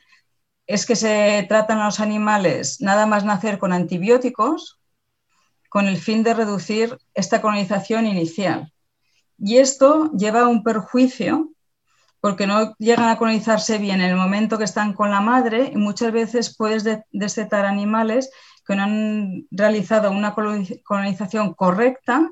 es 0.67 0.86
que 0.86 0.95
se 0.95 1.45
tratan 1.48 1.79
a 1.79 1.86
los 1.86 2.00
animales 2.00 2.81
nada 2.81 3.05
más 3.05 3.24
nacer 3.24 3.60
con 3.60 3.72
antibióticos 3.72 4.79
con 5.69 5.88
el 5.88 5.98
fin 5.98 6.24
de 6.24 6.34
reducir 6.34 6.98
esta 7.13 7.41
colonización 7.41 8.07
inicial. 8.07 8.72
Y 9.38 9.57
esto 9.57 10.10
lleva 10.13 10.41
a 10.41 10.48
un 10.48 10.63
perjuicio 10.63 11.51
porque 12.22 12.48
no 12.48 12.74
llegan 12.79 13.10
a 13.10 13.17
colonizarse 13.17 13.77
bien 13.77 14.01
en 14.01 14.10
el 14.10 14.15
momento 14.15 14.57
que 14.57 14.63
están 14.63 14.93
con 14.93 15.12
la 15.12 15.22
madre 15.22 15.72
y 15.74 15.77
muchas 15.77 16.12
veces 16.12 16.55
puedes 16.55 16.84
destetar 17.12 17.65
animales 17.65 18.31
que 18.65 18.75
no 18.75 18.84
han 18.84 19.48
realizado 19.51 20.12
una 20.12 20.34
colonización 20.34 21.53
correcta 21.53 22.31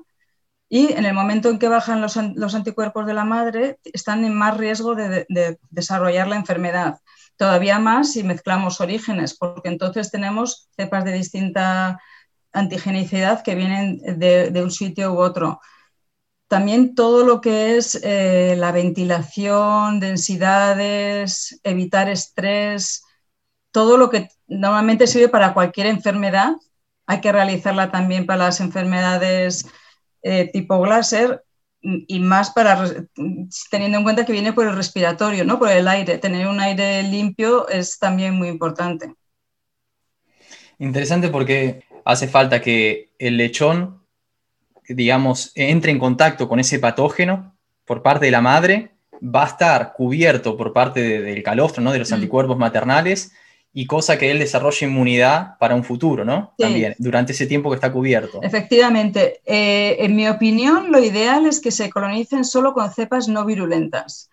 y 0.74 0.92
en 0.94 1.06
el 1.06 1.14
momento 1.14 1.52
en 1.52 1.60
que 1.60 1.68
bajan 1.68 2.02
los, 2.02 2.18
anticuerpos 2.18 3.06
de 3.06 3.14
la 3.14 3.26
madre 3.26 3.78
están 3.84 4.26
en 4.26 4.34
más 4.34 4.58
riesgo 4.58 4.96
de, 4.96 5.28
desarrollar 5.70 6.28
la 6.28 6.36
enfermedad. 6.36 7.00
Todavía 7.38 7.78
más 7.78 8.14
si 8.14 8.24
mezclamos 8.24 8.82
orígenes, 8.82 9.38
porque 9.38 9.70
entonces 9.70 10.10
tenemos 10.10 10.70
cepas 10.76 11.06
de 11.06 11.14
distinta 11.14 12.02
antigenicidad 12.52 13.44
que 13.44 13.54
vienen 13.54 13.98
de, 14.18 14.62
un 14.64 14.72
sitio 14.72 15.14
u 15.14 15.20
otro. 15.20 15.62
También 16.48 16.96
todo 16.96 17.24
lo 17.24 17.40
que 17.40 17.78
es 17.78 18.00
eh, 18.04 18.56
la 18.58 18.72
ventilación, 18.72 20.00
densidades, 20.00 21.60
evitar 21.64 22.10
estrés, 22.10 23.04
todo 23.74 23.98
lo 23.98 24.10
que 24.10 24.30
normalmente 24.48 25.08
sirve 25.08 25.28
para 25.28 25.54
cualquier 25.54 25.88
enfermedad, 25.88 26.54
hay 27.06 27.20
que 27.20 27.32
realizarla 27.34 27.92
también 27.92 28.26
para 28.26 28.46
las 28.46 28.62
enfermedades 28.62 29.66
eh, 30.22 30.50
tipo 30.54 30.80
Glaser 30.80 31.44
y 31.82 32.20
más 32.22 32.52
para 32.52 32.82
teniendo 33.70 33.98
en 33.98 34.04
cuenta 34.06 34.26
que 34.26 34.32
viene 34.32 34.54
por 34.54 34.68
el 34.68 34.76
respiratorio, 34.76 35.44
¿no? 35.44 35.60
por 35.60 35.70
el 35.70 35.88
aire. 35.88 36.18
Tener 36.18 36.48
un 36.48 36.62
aire 36.62 37.04
limpio 37.04 37.68
es 37.68 38.00
también 38.00 38.36
muy 38.36 38.48
importante. 38.48 39.14
Interesante 40.80 41.28
porque 41.28 41.84
hace 42.06 42.28
falta 42.28 42.62
que 42.62 43.14
el 43.20 43.36
lechón, 43.36 44.02
digamos, 44.88 45.52
entre 45.56 45.92
en 45.92 46.00
contacto 46.00 46.48
con 46.48 46.60
ese 46.60 46.80
patógeno 46.80 47.58
por 47.86 48.02
parte 48.02 48.28
de 48.28 48.32
la 48.32 48.42
madre, 48.42 48.92
va 49.22 49.44
a 49.44 49.48
estar 49.48 49.94
cubierto 49.94 50.56
por 50.56 50.72
parte 50.72 51.22
del 51.22 51.44
calostro, 51.44 51.84
¿no? 51.84 51.92
de 51.92 52.00
los 52.00 52.12
mm. 52.12 52.16
anticuerpos 52.16 52.58
maternales, 52.58 53.34
y 53.74 53.88
cosa 53.88 54.18
que 54.18 54.30
él 54.30 54.40
desarrolle 54.40 54.86
inmunidad 54.86 55.58
para 55.58 55.74
un 55.74 55.84
futuro, 55.84 56.24
¿no? 56.24 56.54
También, 56.58 56.96
durante 57.00 57.32
ese 57.32 57.48
tiempo 57.48 57.70
que 57.72 57.76
está 57.76 57.92
cubierto. 57.92 58.40
Efectivamente. 58.44 59.42
Eh, 59.46 59.98
en 60.00 60.16
mi 60.16 60.28
opinión, 60.28 60.92
lo 60.92 61.00
ideal 61.00 61.48
es 61.48 61.60
que 61.60 61.72
se 61.72 61.90
colonicen 61.90 62.46
solo 62.46 62.74
con 62.74 62.94
cepas 62.94 63.28
no 63.28 63.46
virulentas. 63.46 64.30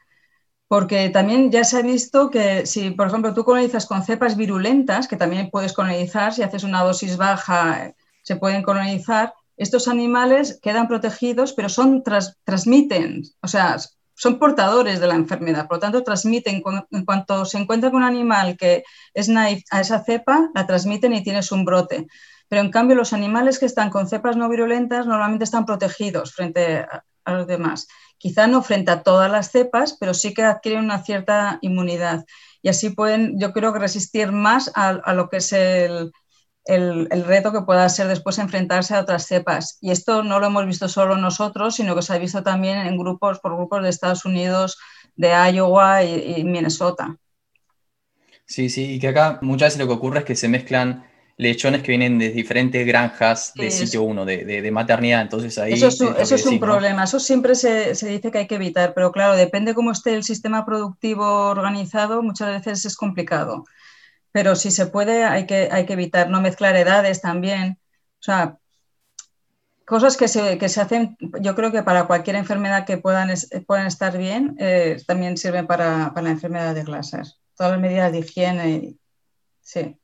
Porque 0.68 1.08
también 1.08 1.50
ya 1.50 1.64
se 1.64 1.78
ha 1.78 1.82
visto 1.82 2.30
que 2.30 2.66
si, 2.66 2.90
por 2.90 3.08
ejemplo, 3.08 3.34
tú 3.34 3.44
colonizas 3.44 3.86
con 3.86 4.04
cepas 4.04 4.36
virulentas, 4.36 5.08
que 5.08 5.16
también 5.16 5.50
puedes 5.50 5.72
colonizar, 5.72 6.34
si 6.34 6.42
haces 6.42 6.62
una 6.62 6.84
dosis 6.84 7.16
baja, 7.16 7.94
se 8.22 8.36
pueden 8.36 8.62
colonizar, 8.62 9.32
estos 9.56 9.88
animales 9.88 10.60
quedan 10.62 10.86
protegidos, 10.86 11.54
pero 11.54 11.68
son 11.68 12.02
transmiten, 12.44 13.24
o 13.42 13.48
sea, 13.48 13.76
son 14.20 14.38
portadores 14.38 15.00
de 15.00 15.06
la 15.06 15.14
enfermedad, 15.14 15.66
por 15.66 15.78
lo 15.78 15.80
tanto 15.80 16.04
transmiten, 16.04 16.62
en 16.90 17.04
cuanto 17.06 17.46
se 17.46 17.56
encuentra 17.56 17.90
con 17.90 18.02
un 18.02 18.06
animal 18.06 18.54
que 18.58 18.84
es 19.14 19.30
naive 19.30 19.64
a 19.70 19.80
esa 19.80 20.04
cepa, 20.04 20.50
la 20.54 20.66
transmiten 20.66 21.14
y 21.14 21.22
tienes 21.22 21.50
un 21.52 21.64
brote. 21.64 22.06
Pero 22.46 22.60
en 22.60 22.70
cambio 22.70 22.96
los 22.96 23.14
animales 23.14 23.58
que 23.58 23.64
están 23.64 23.88
con 23.88 24.08
cepas 24.08 24.36
no 24.36 24.50
virulentas 24.50 25.06
normalmente 25.06 25.44
están 25.44 25.64
protegidos 25.64 26.34
frente 26.34 26.80
a, 27.24 27.32
los 27.32 27.46
demás. 27.46 27.88
Quizá 28.18 28.46
no 28.46 28.62
frente 28.62 28.90
a 28.90 29.02
todas 29.02 29.30
las 29.30 29.52
cepas, 29.52 29.96
pero 29.98 30.12
sí 30.12 30.34
que 30.34 30.42
adquieren 30.42 30.84
una 30.84 31.02
cierta 31.02 31.58
inmunidad. 31.62 32.26
Y 32.60 32.68
así 32.68 32.90
pueden, 32.90 33.40
yo 33.40 33.54
creo 33.54 33.72
que 33.72 33.78
resistir 33.78 34.32
más 34.32 34.70
a 34.74 35.14
lo 35.14 35.30
que 35.30 35.38
es 35.38 35.50
el, 35.54 36.12
el, 36.64 37.08
reto 37.24 37.52
que 37.52 37.62
pueda 37.62 37.88
ser 37.88 38.08
después 38.08 38.38
enfrentarse 38.38 38.94
a 38.94 39.00
otras 39.00 39.26
cepas. 39.26 39.78
Y 39.80 39.90
esto 39.90 40.22
no 40.22 40.40
lo 40.40 40.46
hemos 40.46 40.66
visto 40.66 40.88
solo 40.88 41.16
nosotros, 41.16 41.76
sino 41.76 41.94
que 41.94 42.02
se 42.02 42.12
ha 42.12 42.18
visto 42.18 42.42
también 42.42 42.78
en 42.78 42.96
grupos, 42.96 43.40
por 43.40 43.56
grupos 43.56 43.82
de 43.82 43.88
Estados 43.88 44.24
Unidos, 44.24 44.78
de 45.16 45.30
Iowa 45.52 46.04
y, 46.04 46.44
Minnesota. 46.44 47.16
Sí, 48.46 48.68
sí, 48.68 48.94
y 48.94 48.98
que 48.98 49.08
acá 49.08 49.38
muchas 49.42 49.68
veces 49.68 49.80
lo 49.80 49.86
que 49.86 49.94
ocurre 49.94 50.18
es 50.20 50.24
que 50.24 50.36
se 50.36 50.48
mezclan 50.48 51.06
lechones 51.36 51.82
que 51.82 51.92
vienen 51.92 52.18
de 52.18 52.30
diferentes 52.30 52.86
granjas 52.86 53.52
de 53.54 53.70
sitio 53.70 54.02
1, 54.02 54.26
de, 54.26 54.70
maternidad, 54.70 55.22
entonces 55.22 55.56
ahí... 55.56 55.72
Eso 55.72 55.86
es 55.86 56.46
un, 56.46 56.60
problema, 56.60 57.04
eso 57.04 57.18
siempre 57.18 57.54
se, 57.54 57.94
se, 57.94 58.08
dice 58.08 58.30
que 58.30 58.38
hay 58.38 58.46
que 58.46 58.56
evitar, 58.56 58.92
pero 58.92 59.10
claro, 59.10 59.36
depende 59.36 59.72
cómo 59.72 59.90
esté 59.92 60.14
el 60.14 60.22
sistema 60.22 60.66
productivo 60.66 61.24
organizado, 61.24 62.22
muchas 62.22 62.48
veces 62.48 62.84
es 62.84 62.96
complicado. 62.96 63.64
Pero 64.32 64.54
si 64.54 64.70
se 64.70 64.86
puede 64.86 65.24
hay 65.24 65.46
que, 65.46 65.68
hay 65.70 65.86
que 65.86 65.94
evitar 65.94 66.30
no 66.30 66.40
mezclar 66.40 66.76
edades 66.76 67.20
también. 67.20 67.78
O 68.20 68.22
sea, 68.22 68.58
cosas 69.84 70.16
que 70.16 70.28
se, 70.28 70.56
que 70.56 70.68
se, 70.68 70.80
hacen, 70.80 71.16
yo 71.40 71.54
creo 71.56 71.72
que 71.72 71.82
para 71.82 72.06
cualquier 72.06 72.36
enfermedad 72.36 72.86
que 72.86 72.98
puedan, 72.98 73.28
puedan 73.66 73.86
estar 73.86 74.16
bien, 74.16 74.56
eh, 74.58 75.02
también 75.06 75.36
sirven 75.36 75.66
para, 75.66 76.12
para, 76.14 76.26
la 76.26 76.30
enfermedad 76.30 76.74
de 76.74 76.84
Glaser. 76.84 77.26
Todas 77.56 77.72
las 77.72 77.80
medidas 77.80 78.12
de 78.12 78.18
higiene, 78.20 78.94
sí. 79.60 79.96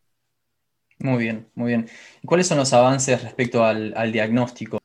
Muy 0.98 1.18
bien, 1.18 1.48
muy 1.54 1.68
bien. 1.68 1.88
¿Cuáles 2.24 2.48
son 2.48 2.58
los 2.58 2.72
avances 2.72 3.22
respecto 3.22 3.64
al, 3.64 3.94
al 3.96 4.10
diagnóstico? 4.10 4.78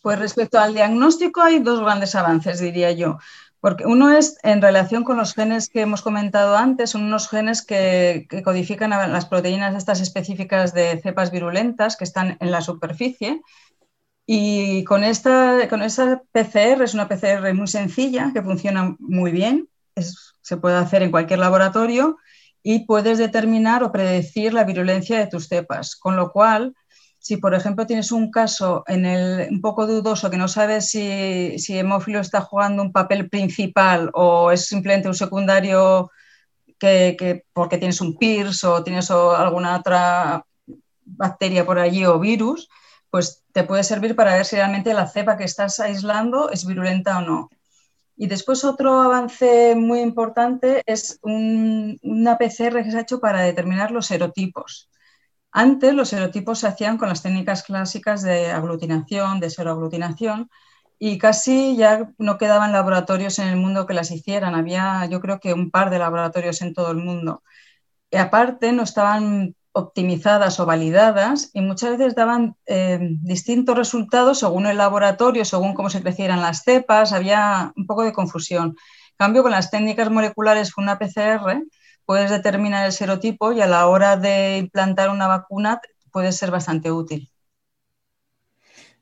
Pues 0.00 0.18
respecto 0.18 0.58
al 0.58 0.72
diagnóstico 0.72 1.42
hay 1.42 1.58
dos 1.58 1.80
grandes 1.80 2.14
avances, 2.14 2.60
diría 2.60 2.92
yo. 2.92 3.18
Porque 3.60 3.86
uno 3.86 4.12
es 4.12 4.38
en 4.42 4.62
relación 4.62 5.02
con 5.02 5.16
los 5.16 5.34
genes 5.34 5.68
que 5.68 5.80
hemos 5.80 6.02
comentado 6.02 6.56
antes, 6.56 6.90
son 6.90 7.02
unos 7.02 7.28
genes 7.28 7.64
que, 7.64 8.28
codifican 8.44 8.90
las 8.90 9.26
proteínas 9.26 9.74
estas 9.74 10.00
específicas 10.00 10.72
de 10.74 11.00
cepas 11.00 11.30
virulentas 11.32 11.96
que 11.96 12.04
están 12.04 12.36
en 12.40 12.50
la 12.50 12.60
superficie. 12.60 13.42
Y 14.26 14.84
con 14.84 15.04
esta, 15.04 15.68
con 15.68 15.82
esta 15.82 16.22
PCR, 16.32 16.82
es 16.84 16.94
una 16.94 17.08
PCR 17.08 17.52
muy 17.54 17.66
sencilla, 17.66 18.30
que 18.32 18.42
funciona 18.42 18.94
muy 18.98 19.32
bien, 19.32 19.68
se 20.42 20.56
puede 20.56 20.76
hacer 20.76 21.02
en 21.02 21.10
cualquier 21.10 21.40
laboratorio 21.40 22.18
y 22.62 22.86
puedes 22.86 23.18
determinar 23.18 23.82
o 23.82 23.92
predecir 23.92 24.52
la 24.52 24.64
virulencia 24.64 25.18
de 25.18 25.26
tus 25.26 25.48
cepas. 25.48 25.96
Con 25.96 26.16
lo 26.16 26.30
cual, 26.30 26.74
si, 27.28 27.36
por 27.36 27.54
ejemplo, 27.54 27.86
tienes 27.86 28.10
un 28.10 28.30
caso 28.30 28.84
en 28.86 29.04
el, 29.04 29.48
un 29.50 29.60
poco 29.60 29.86
dudoso 29.86 30.30
que 30.30 30.38
no 30.38 30.48
sabes 30.48 30.88
si, 30.88 31.58
si 31.58 31.76
hemófilo 31.76 32.20
está 32.20 32.40
jugando 32.40 32.82
un 32.82 32.90
papel 32.90 33.28
principal 33.28 34.08
o 34.14 34.50
es 34.50 34.64
simplemente 34.64 35.08
un 35.08 35.14
secundario 35.14 36.10
que, 36.78 37.16
que 37.18 37.44
porque 37.52 37.76
tienes 37.76 38.00
un 38.00 38.16
PIRS 38.16 38.64
o 38.64 38.82
tienes 38.82 39.10
alguna 39.10 39.76
otra 39.76 40.46
bacteria 41.04 41.66
por 41.66 41.78
allí 41.78 42.06
o 42.06 42.18
virus, 42.18 42.70
pues 43.10 43.44
te 43.52 43.62
puede 43.62 43.84
servir 43.84 44.16
para 44.16 44.32
ver 44.32 44.46
si 44.46 44.56
realmente 44.56 44.94
la 44.94 45.06
cepa 45.06 45.36
que 45.36 45.44
estás 45.44 45.80
aislando 45.80 46.48
es 46.48 46.64
virulenta 46.64 47.18
o 47.18 47.20
no. 47.20 47.50
Y 48.16 48.26
después 48.26 48.64
otro 48.64 49.02
avance 49.02 49.74
muy 49.76 50.00
importante 50.00 50.82
es 50.86 51.18
un, 51.20 51.98
una 52.02 52.38
PCR 52.38 52.82
que 52.82 52.90
se 52.90 52.96
ha 52.96 53.02
hecho 53.02 53.20
para 53.20 53.42
determinar 53.42 53.90
los 53.90 54.06
serotipos. 54.06 54.88
Antes 55.58 55.92
los 55.92 56.10
serotipos 56.10 56.60
se 56.60 56.68
hacían 56.68 56.98
con 56.98 57.08
las 57.08 57.20
técnicas 57.20 57.64
clásicas 57.64 58.22
de 58.22 58.52
aglutinación, 58.52 59.40
de 59.40 59.50
seroaglutinación, 59.50 60.48
y 61.00 61.18
casi 61.18 61.76
ya 61.76 62.12
no 62.16 62.38
quedaban 62.38 62.70
laboratorios 62.70 63.40
en 63.40 63.48
el 63.48 63.56
mundo 63.56 63.84
que 63.84 63.92
las 63.92 64.12
hicieran. 64.12 64.54
Había 64.54 65.06
yo 65.06 65.20
creo 65.20 65.40
que 65.40 65.54
un 65.54 65.72
par 65.72 65.90
de 65.90 65.98
laboratorios 65.98 66.62
en 66.62 66.74
todo 66.74 66.92
el 66.92 66.98
mundo. 66.98 67.42
Y 68.08 68.18
aparte 68.18 68.70
no 68.70 68.84
estaban 68.84 69.56
optimizadas 69.72 70.60
o 70.60 70.66
validadas 70.66 71.50
y 71.52 71.60
muchas 71.60 71.98
veces 71.98 72.14
daban 72.14 72.54
eh, 72.66 73.00
distintos 73.20 73.76
resultados 73.76 74.38
según 74.38 74.66
el 74.66 74.76
laboratorio, 74.76 75.44
según 75.44 75.74
cómo 75.74 75.90
se 75.90 76.02
crecieran 76.02 76.40
las 76.40 76.62
cepas, 76.62 77.12
había 77.12 77.72
un 77.74 77.84
poco 77.84 78.04
de 78.04 78.12
confusión. 78.12 78.68
En 78.68 79.16
cambio, 79.16 79.42
con 79.42 79.50
las 79.50 79.72
técnicas 79.72 80.08
moleculares 80.08 80.70
con 80.72 80.84
una 80.84 81.00
PCR, 81.00 81.64
puedes 82.08 82.30
determinar 82.30 82.86
el 82.86 82.92
serotipo 82.92 83.52
y 83.52 83.60
a 83.60 83.66
la 83.66 83.86
hora 83.86 84.16
de 84.16 84.56
implantar 84.56 85.10
una 85.10 85.26
vacuna 85.26 85.78
puede 86.10 86.32
ser 86.32 86.50
bastante 86.50 86.90
útil. 86.90 87.30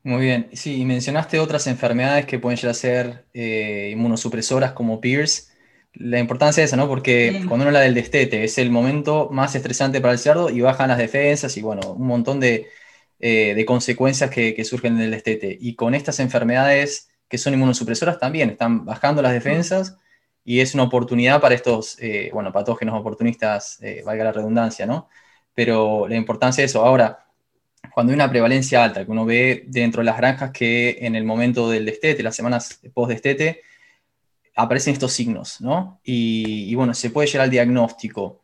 Muy 0.02 0.22
bien. 0.22 0.48
Sí, 0.54 0.84
mencionaste 0.84 1.38
otras 1.38 1.68
enfermedades 1.68 2.26
que 2.26 2.40
pueden 2.40 2.56
llegar 2.56 2.72
a 2.72 2.75
ser 2.75 3.26
eh, 3.32 3.90
inmunosupresoras 3.92 4.72
como 4.72 5.00
PIRS. 5.00 5.52
La 5.92 6.18
importancia 6.18 6.62
de 6.62 6.64
eso, 6.64 6.76
¿no? 6.76 6.88
Porque 6.88 7.44
cuando 7.46 7.62
uno 7.62 7.66
habla 7.66 7.80
del 7.82 7.94
destete, 7.94 8.42
es 8.42 8.58
el 8.58 8.70
momento 8.70 9.28
más 9.30 9.54
estresante 9.54 10.00
para 10.00 10.12
el 10.12 10.18
cerdo 10.18 10.50
y 10.50 10.60
bajan 10.60 10.88
las 10.88 10.98
defensas 10.98 11.56
y, 11.56 11.62
bueno, 11.62 11.92
un 11.92 12.08
montón 12.08 12.40
de, 12.40 12.66
eh, 13.20 13.64
consecuencias 13.68 14.30
que, 14.30 14.52
que, 14.52 14.64
surgen 14.64 14.99
del 14.99 15.12
destete. 15.12 15.56
Y 15.60 15.76
con 15.76 15.95
estas 15.95 16.19
enfermedades 16.19 17.08
que 17.28 17.38
son 17.38 17.54
inmunosupresoras 17.54 18.19
también, 18.19 18.50
están 18.50 18.84
bajando 18.84 19.23
las 19.23 19.32
defensas 19.32 19.97
y 20.49 20.61
es 20.61 20.75
una 20.75 20.85
oportunidad 20.85 21.41
para 21.41 21.56
estos, 21.56 21.99
eh, 22.00 22.30
bueno, 22.32 22.52
patógenos 22.52 22.99
oportunistas, 22.99 23.82
eh, 23.82 24.02
valga 24.06 24.23
la 24.23 24.32
redundancia, 24.32 24.87
¿no? 24.87 25.09
Pero 25.52 26.06
la 26.06 26.15
importancia 26.15 26.63
de 26.63 26.67
eso. 26.67 26.85
Ahora, 26.85 27.26
cuando 27.93 28.13
hay 28.13 28.15
una 28.15 28.30
prevalencia 28.30 28.85
alta, 28.85 29.04
que 29.04 29.11
uno 29.11 29.25
ve 29.25 29.65
dentro 29.67 30.02
de 30.02 30.04
las 30.04 30.17
granjas 30.17 30.52
que 30.52 30.99
en 31.00 31.17
el 31.17 31.25
momento 31.25 31.69
del 31.69 31.85
destete, 31.85 32.23
las 32.23 32.37
semanas 32.37 32.80
post-destete, 32.95 33.63
aparecen 34.54 34.93
estos 34.93 35.13
signos, 35.13 35.61
¿no? 35.61 36.00
Y, 36.04 36.73
bueno, 36.76 36.95
se 36.95 37.11
puede 37.11 37.26
llegar 37.26 37.47
al 37.47 37.50
diagnóstico. 37.50 38.41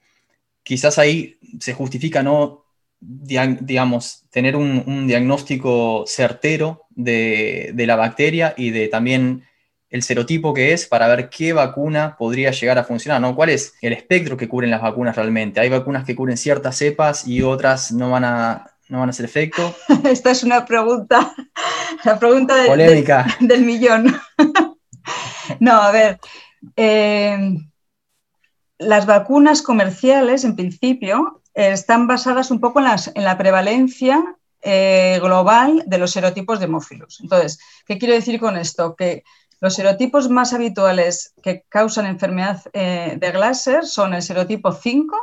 Quizás 0.64 0.98
ahí 0.98 1.38
se 1.60 1.72
justifica, 1.72 2.22
¿no? 2.22 2.64
digamos, 3.00 4.24
tener 4.30 4.56
un, 4.56 5.06
diagnóstico 5.06 6.04
certero 6.06 6.86
de, 6.90 7.72
de, 7.74 7.86
la 7.86 7.96
bacteria 7.96 8.54
y 8.56 8.70
de 8.70 8.88
también 8.88 9.44
el 9.92 10.02
serotipo 10.02 10.54
que 10.54 10.72
es 10.72 10.86
para 10.86 11.06
ver 11.06 11.28
qué 11.28 11.52
vacuna 11.52 12.16
podría 12.16 12.50
llegar 12.50 12.78
a 12.78 12.84
funcionar, 12.84 13.20
¿no? 13.20 13.36
¿Cuál 13.36 13.50
es 13.50 13.74
el 13.82 13.92
espectro 13.92 14.38
que 14.38 14.48
cubren 14.48 14.70
las 14.70 14.80
vacunas 14.80 15.14
realmente? 15.14 15.60
Hay 15.60 15.68
vacunas 15.68 16.04
que 16.04 16.16
cubren 16.16 16.38
ciertas 16.38 16.78
cepas 16.78 17.28
y 17.28 17.42
otras 17.42 17.92
no 17.92 18.10
van 18.10 18.24
a, 18.24 18.72
no 18.88 19.00
van 19.00 19.10
a 19.10 19.10
hacer 19.10 19.26
efecto. 19.26 19.76
Esta 20.04 20.30
es 20.30 20.42
una 20.44 20.64
pregunta, 20.64 21.34
la 22.04 22.18
pregunta 22.18 22.56
del, 22.56 22.68
Polémica. 22.68 23.26
Del, 23.38 23.64
millón. 23.64 24.18
no, 25.60 25.72
a 25.72 25.92
ver. 25.92 26.18
Eh, 26.74 27.58
las 28.78 29.04
vacunas 29.04 29.60
comerciales, 29.60 30.44
en 30.44 30.56
principio, 30.56 31.42
están 31.52 32.06
basadas 32.06 32.50
un 32.50 32.60
poco 32.60 32.78
en, 32.78 32.86
las, 32.86 33.12
en 33.14 33.24
la 33.24 33.36
prevalencia 33.36 34.24
eh, 34.62 35.18
global 35.20 35.82
de 35.86 35.98
los 35.98 36.12
serotipos 36.12 36.60
de 36.60 36.66
hemófilos. 36.66 37.18
Entonces, 37.20 37.58
¿qué 37.84 37.98
quiero 37.98 38.14
decir 38.14 38.38
con 38.38 38.56
esto? 38.56 38.94
Que 38.94 39.24
los 39.62 39.74
serotipos 39.74 40.28
más 40.28 40.52
habituales 40.52 41.34
que 41.40 41.64
causan 41.68 42.06
enfermedad 42.06 42.62
eh, 42.72 43.16
de 43.16 43.30
Glasser 43.30 43.86
son 43.86 44.12
el 44.12 44.20
serotipo 44.20 44.72
5 44.72 45.16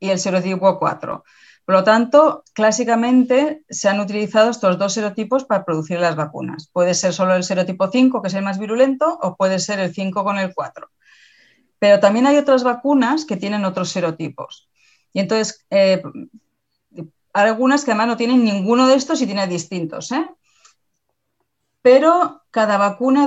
y 0.00 0.08
el 0.08 0.18
serotipo 0.18 0.78
4. 0.78 1.22
Por 1.66 1.74
lo 1.74 1.84
tanto, 1.84 2.42
clásicamente 2.54 3.64
se 3.68 3.90
han 3.90 4.00
utilizado 4.00 4.50
estos 4.50 4.78
dos 4.78 4.94
serotipos 4.94 5.44
para 5.44 5.66
producir 5.66 6.00
las 6.00 6.16
vacunas. 6.16 6.70
Puede 6.72 6.94
ser 6.94 7.12
solo 7.12 7.34
el 7.34 7.44
serotipo 7.44 7.90
5, 7.90 8.22
que 8.22 8.28
es 8.28 8.34
el 8.34 8.42
más 8.42 8.58
virulento, 8.58 9.18
o 9.20 9.36
puede 9.36 9.58
ser 9.58 9.78
el 9.78 9.92
5 9.92 10.24
con 10.24 10.38
el 10.38 10.54
4. 10.54 10.88
Pero 11.78 12.00
también 12.00 12.26
hay 12.26 12.38
otras 12.38 12.64
vacunas 12.64 13.26
que 13.26 13.36
tienen 13.36 13.66
otros 13.66 13.90
serotipos. 13.90 14.70
Y 15.12 15.20
entonces, 15.20 15.66
eh, 15.68 16.02
algunas 17.34 17.84
que 17.84 17.90
además 17.90 18.06
no 18.06 18.16
tienen 18.16 18.42
ninguno 18.42 18.86
de 18.86 18.94
estos 18.94 19.20
y 19.20 19.26
tienen 19.26 19.50
distintos. 19.50 20.12
¿eh? 20.12 20.26
Pero 21.82 22.40
cada 22.50 22.78
vacuna 22.78 23.26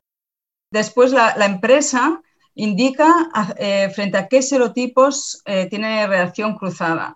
Después 0.71 1.11
la, 1.11 1.33
empresa 1.45 2.21
indica 2.53 3.29
eh, 3.57 3.89
frente 3.93 4.17
a 4.17 4.27
qué 4.27 4.41
serotipos 4.41 5.41
eh, 5.45 5.67
tiene 5.69 6.07
reacción 6.07 6.55
cruzada. 6.55 7.15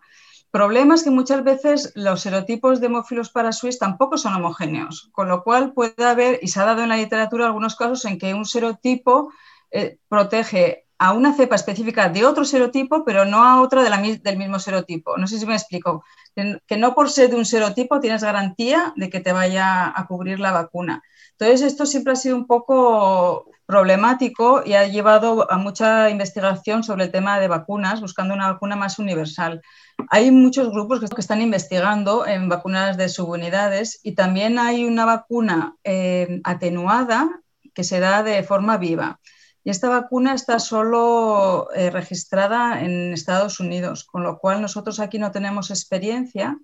Problema 0.51 0.95
es 0.95 1.03
que 1.03 1.11
muchas 1.11 1.43
veces 1.43 1.91
los 1.93 2.21
serotipos 2.21 2.79
de 2.79 2.87
hemófilos 2.87 3.29
parasuis 3.29 3.77
tampoco 3.77 4.17
son 4.17 4.33
homogéneos, 4.33 5.09
con 5.11 5.27
lo 5.27 5.43
cual 5.43 5.73
puede 5.73 6.03
haber, 6.03 6.39
y 6.41 6.47
se 6.47 6.59
ha 6.59 6.65
dado 6.65 6.81
en 6.81 6.89
la 6.89 6.97
literatura 6.97 7.45
algunos 7.45 7.75
casos 7.75 8.03
en 8.05 8.17
que 8.17 8.33
un 8.33 8.45
serotipo 8.45 9.31
eh, 9.69 9.99
protege 10.07 10.87
a 10.97 11.13
una 11.13 11.33
cepa 11.33 11.55
específica 11.55 12.09
de 12.09 12.25
otro 12.25 12.43
serotipo, 12.45 13.05
pero 13.05 13.25
no 13.25 13.43
a 13.43 13.61
otra 13.61 13.83
del 13.83 14.37
mismo 14.37 14.59
serotipo. 14.59 15.17
No 15.17 15.27
sé 15.27 15.39
si 15.39 15.45
me 15.45 15.53
explico. 15.53 16.03
Que 16.35 16.77
no 16.77 16.93
por 16.93 17.09
ser 17.09 17.29
de 17.29 17.37
un 17.37 17.45
serotipo 17.45 18.01
tienes 18.01 18.21
garantía 18.21 18.91
de 18.97 19.09
que 19.09 19.21
te 19.21 19.31
vaya 19.31 19.93
a 19.95 20.07
cubrir 20.07 20.39
la 20.41 20.51
vacuna. 20.51 21.01
Entonces, 21.39 21.61
esto 21.61 21.85
siempre 21.85 22.11
ha 22.11 22.15
sido 22.17 22.35
un 22.35 22.47
poco 22.47 23.49
problemático 23.65 24.61
y 24.65 24.73
ha 24.73 24.87
llevado 24.87 25.49
a 25.49 25.57
mucha 25.57 26.09
investigación 26.09 26.83
sobre 26.83 27.05
el 27.05 27.11
tema 27.11 27.39
de 27.39 27.47
vacunas, 27.47 28.01
buscando 28.01 28.33
una 28.33 28.51
vacuna 28.51 28.75
más 28.75 28.99
universal. 28.99 29.61
Hay 30.09 30.31
muchos 30.31 30.69
grupos 30.69 30.99
que 30.99 31.21
están 31.21 31.41
investigando 31.41 32.27
en 32.27 32.49
vacunas 32.49 32.97
de 32.97 33.07
subunidades 33.07 34.01
y 34.03 34.15
también 34.15 34.59
hay 34.59 34.83
una 34.83 35.05
vacuna 35.05 35.77
eh, 35.85 36.41
atenuada 36.43 37.29
que 37.73 37.85
se 37.85 38.01
da 38.01 38.21
de 38.21 38.43
forma 38.43 38.75
viva. 38.77 39.21
Y 39.63 39.69
esta 39.69 39.87
vacuna 39.87 40.33
está 40.33 40.59
solo 40.59 41.69
eh, 41.73 41.89
registrada 41.89 42.81
en 42.81 43.13
Estados 43.13 43.61
Unidos, 43.61 44.03
con 44.03 44.23
lo 44.23 44.39
cual 44.39 44.61
nosotros 44.61 44.99
aquí 44.99 45.19
no 45.19 45.31
tenemos 45.31 45.71
experiencia, 45.71 46.57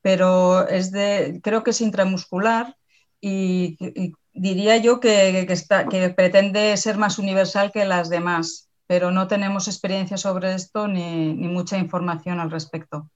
pero 0.00 0.68
es 0.68 0.92
de, 0.92 1.40
creo 1.42 1.64
que 1.64 1.70
es 1.70 1.80
intramuscular 1.80 2.76
y, 3.20 3.76
diría 4.32 4.76
yo 4.76 5.00
que, 5.00 5.46
que, 5.90 6.08
pretende 6.10 6.76
ser 6.76 6.98
más 6.98 7.18
universal 7.18 7.72
que 7.72 7.84
las 7.84 8.10
demás, 8.10 8.68
pero 8.86 9.10
no 9.10 9.28
tenemos 9.28 9.68
experiencia 9.68 10.16
sobre 10.16 10.54
esto 10.54 10.88
ni, 10.88 11.32
mucha 11.34 11.78
información 11.78 12.40
al 12.40 12.50
respecto. 12.50 13.08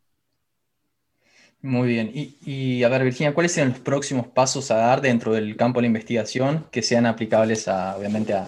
Muy 1.63 1.89
bien. 1.89 2.11
Y, 2.15 2.83
a 2.85 2.89
ver, 2.89 3.05
Virginia, 3.05 3.35
¿cuáles 3.35 3.53
serían 3.53 3.73
los 3.73 3.81
próximos 3.81 4.29
pasos 4.29 4.71
a 4.71 4.77
dar 4.77 5.03
dentro 5.03 5.33
del 5.33 5.57
campo 5.57 5.79
de 5.79 5.83
la 5.83 5.89
investigación 5.89 6.67
que 6.71 6.81
sean 6.81 7.05
aplicables 7.05 7.69
a, 7.69 7.97
obviamente, 7.97 8.33
a, 8.33 8.47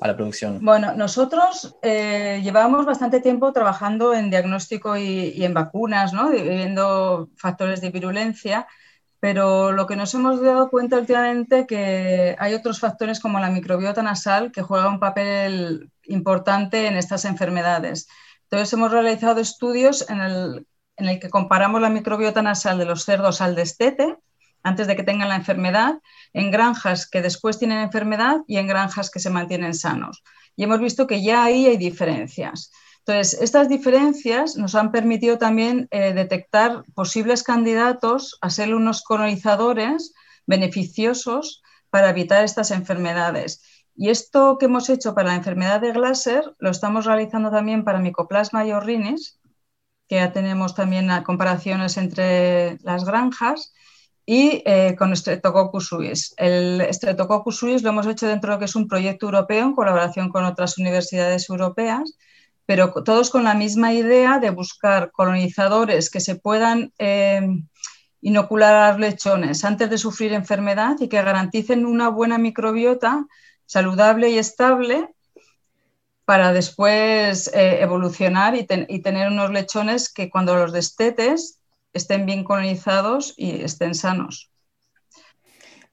a 0.00 0.08
la 0.08 0.16
producción? 0.16 0.58
Bueno, 0.62 0.94
nosotros 0.94 1.76
eh, 1.82 2.40
llevamos 2.42 2.86
bastante 2.86 3.20
tiempo 3.20 3.52
trabajando 3.52 4.14
en 4.14 4.30
diagnóstico 4.30 4.96
y, 4.96 5.44
en 5.44 5.54
vacunas, 5.54 6.12
¿no? 6.12 6.30
viendo 6.30 7.28
factores 7.36 7.80
de 7.80 7.90
virulencia, 7.90 8.66
pero 9.20 9.72
lo 9.72 9.86
que 9.86 9.96
nos 9.96 10.14
hemos 10.14 10.40
dado 10.40 10.70
cuenta 10.70 10.98
últimamente 10.98 11.66
que 11.66 12.36
hay 12.38 12.54
otros 12.54 12.78
factores 12.78 13.20
como 13.20 13.40
la 13.40 13.50
microbiota 13.50 14.02
nasal 14.02 14.52
que 14.52 14.62
juega 14.62 14.88
un 14.88 15.00
papel 15.00 15.90
importante 16.04 16.86
en 16.86 16.96
estas 16.96 17.24
enfermedades. 17.24 18.08
Entonces 18.44 18.72
hemos 18.72 18.92
realizado 18.92 19.40
estudios 19.40 20.08
en 20.08 20.20
el, 20.20 20.66
en 20.96 21.08
el 21.08 21.20
que 21.20 21.30
comparamos 21.30 21.80
la 21.80 21.90
microbiota 21.90 22.42
nasal 22.42 22.78
de 22.78 22.84
los 22.84 23.04
cerdos 23.04 23.40
al 23.40 23.54
destete 23.54 24.16
antes 24.62 24.86
de 24.86 24.96
que 24.96 25.02
tengan 25.02 25.28
la 25.28 25.36
enfermedad, 25.36 26.00
en 26.32 26.50
granjas 26.50 27.08
que 27.08 27.22
después 27.22 27.58
tienen 27.58 27.78
enfermedad 27.78 28.38
y 28.46 28.58
en 28.58 28.66
granjas 28.66 29.10
que 29.10 29.20
se 29.20 29.30
mantienen 29.30 29.74
sanos. 29.74 30.22
Y 30.56 30.64
hemos 30.64 30.80
visto 30.80 31.06
que 31.06 31.22
ya 31.22 31.44
ahí 31.44 31.66
hay 31.66 31.76
diferencias. 31.76 32.72
Entonces, 33.08 33.40
estas 33.40 33.70
diferencias 33.70 34.56
nos 34.56 34.74
han 34.74 34.92
permitido 34.92 35.38
también 35.38 35.88
eh, 35.90 36.12
detectar 36.12 36.84
posibles 36.94 37.42
candidatos 37.42 38.36
a 38.42 38.50
ser 38.50 38.74
unos 38.74 39.02
colonizadores 39.02 40.12
beneficiosos 40.46 41.62
para 41.88 42.10
evitar 42.10 42.44
estas 42.44 42.70
enfermedades. 42.70 43.62
Y 43.96 44.10
esto 44.10 44.58
que 44.58 44.66
hemos 44.66 44.90
hecho 44.90 45.14
para 45.14 45.28
la 45.28 45.36
enfermedad 45.36 45.80
de 45.80 45.92
Glasser 45.92 46.54
lo 46.58 46.68
estamos 46.68 47.06
realizando 47.06 47.50
también 47.50 47.82
para 47.82 47.98
Mycoplasma 47.98 48.66
yorrinis, 48.66 49.40
que 50.06 50.16
ya 50.16 50.34
tenemos 50.34 50.74
también 50.74 51.08
comparaciones 51.24 51.96
entre 51.96 52.76
las 52.82 53.06
granjas 53.06 53.72
y 54.26 54.62
eh, 54.66 54.96
con 54.98 55.16
Streptococcus 55.16 55.88
suis. 55.88 56.34
El 56.36 56.86
Streptococcus 56.92 57.56
suis 57.56 57.82
lo 57.82 57.88
hemos 57.88 58.06
hecho 58.06 58.26
dentro 58.26 58.50
de 58.50 58.56
lo 58.56 58.58
que 58.58 58.66
es 58.66 58.76
un 58.76 58.86
proyecto 58.86 59.24
europeo 59.24 59.64
en 59.64 59.74
colaboración 59.74 60.28
con 60.28 60.44
otras 60.44 60.76
universidades 60.76 61.48
europeas, 61.48 62.18
pero 62.68 62.92
todos 62.92 63.30
con 63.30 63.44
la 63.44 63.54
misma 63.54 63.94
idea 63.94 64.38
de 64.38 64.50
buscar 64.50 65.10
colonizadores 65.10 66.10
que 66.10 66.20
se 66.20 66.34
puedan 66.34 66.92
eh, 66.98 67.40
inocular 68.20 68.74
a 68.74 68.90
los 68.90 69.00
lechones 69.00 69.64
antes 69.64 69.88
de 69.88 69.96
sufrir 69.96 70.34
enfermedad 70.34 70.96
y 71.00 71.08
que 71.08 71.22
garanticen 71.22 71.86
una 71.86 72.10
buena 72.10 72.36
microbiota 72.36 73.24
saludable 73.64 74.28
y 74.28 74.36
estable 74.36 75.08
para 76.26 76.52
después 76.52 77.50
eh, 77.54 77.80
evolucionar 77.80 78.54
y, 78.54 78.66
y, 78.88 78.98
tener 78.98 79.28
unos 79.28 79.50
lechones 79.50 80.12
que 80.12 80.28
cuando 80.28 80.54
los 80.54 80.70
destetes 80.70 81.60
estén 81.94 82.26
bien 82.26 82.44
colonizados 82.44 83.32
y 83.38 83.62
estén 83.62 83.94
sanos. 83.94 84.50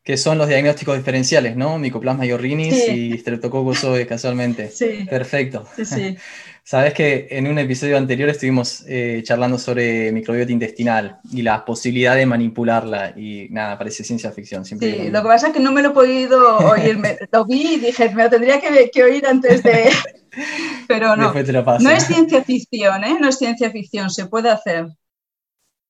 Que 0.03 0.17
son 0.17 0.37
los 0.37 0.49
diagnósticos 0.49 0.97
diferenciales, 0.97 1.55
¿no? 1.55 1.79
Micoplasma 1.79 2.25
yorrinis 2.25 2.89
y 2.89 3.17
Streptococcus 3.17 3.87
casualmente. 4.07 4.69
Sí. 4.69 5.07
Perfecto. 5.09 5.65
Sí, 5.77 5.85
sí. 5.85 6.17
Sabes 6.67 6.95
que 6.95 7.27
en 7.29 7.45
un 7.45 7.59
episodio 7.59 7.95
anterior 7.95 8.27
estuvimos 8.27 8.83
eh, 8.87 9.21
charlando 9.23 9.59
sobre 9.59 10.11
microbiota 10.11 10.51
intestinal 10.51 11.19
y 11.31 11.43
la 11.43 11.63
posibilidad 11.63 12.15
de 12.15 12.25
manipularla 12.25 13.11
y 13.15 13.47
nada, 13.51 13.77
parece 13.77 14.03
ciencia 14.03 14.31
ficción. 14.31 14.65
sí, 14.65 14.75
lo 15.11 15.21
que 15.21 15.27
pasa 15.27 15.49
es 15.49 15.53
que 15.53 15.59
no 15.59 15.71
me 15.71 15.83
lo 15.83 15.89
he 15.89 15.93
podido 15.93 16.57
oír, 16.57 16.99
lo 17.31 17.45
vi 17.45 17.75
y 17.75 17.79
dije, 17.79 18.09
me 18.15 18.23
lo 18.23 18.31
tendría 18.31 18.59
que, 18.59 19.03
oír 19.03 19.27
antes 19.27 19.61
de... 19.61 19.91
Pero 20.87 21.15
no, 21.15 21.31
no 21.31 21.89
es 21.91 22.07
ciencia 22.07 22.43
ficción, 22.43 23.03
¿eh? 23.03 23.15
No 23.21 23.29
es 23.29 23.37
ciencia 23.37 23.69
ficción, 23.69 24.09
se 24.09 24.25
puede 24.25 24.49
hacer. 24.49 24.87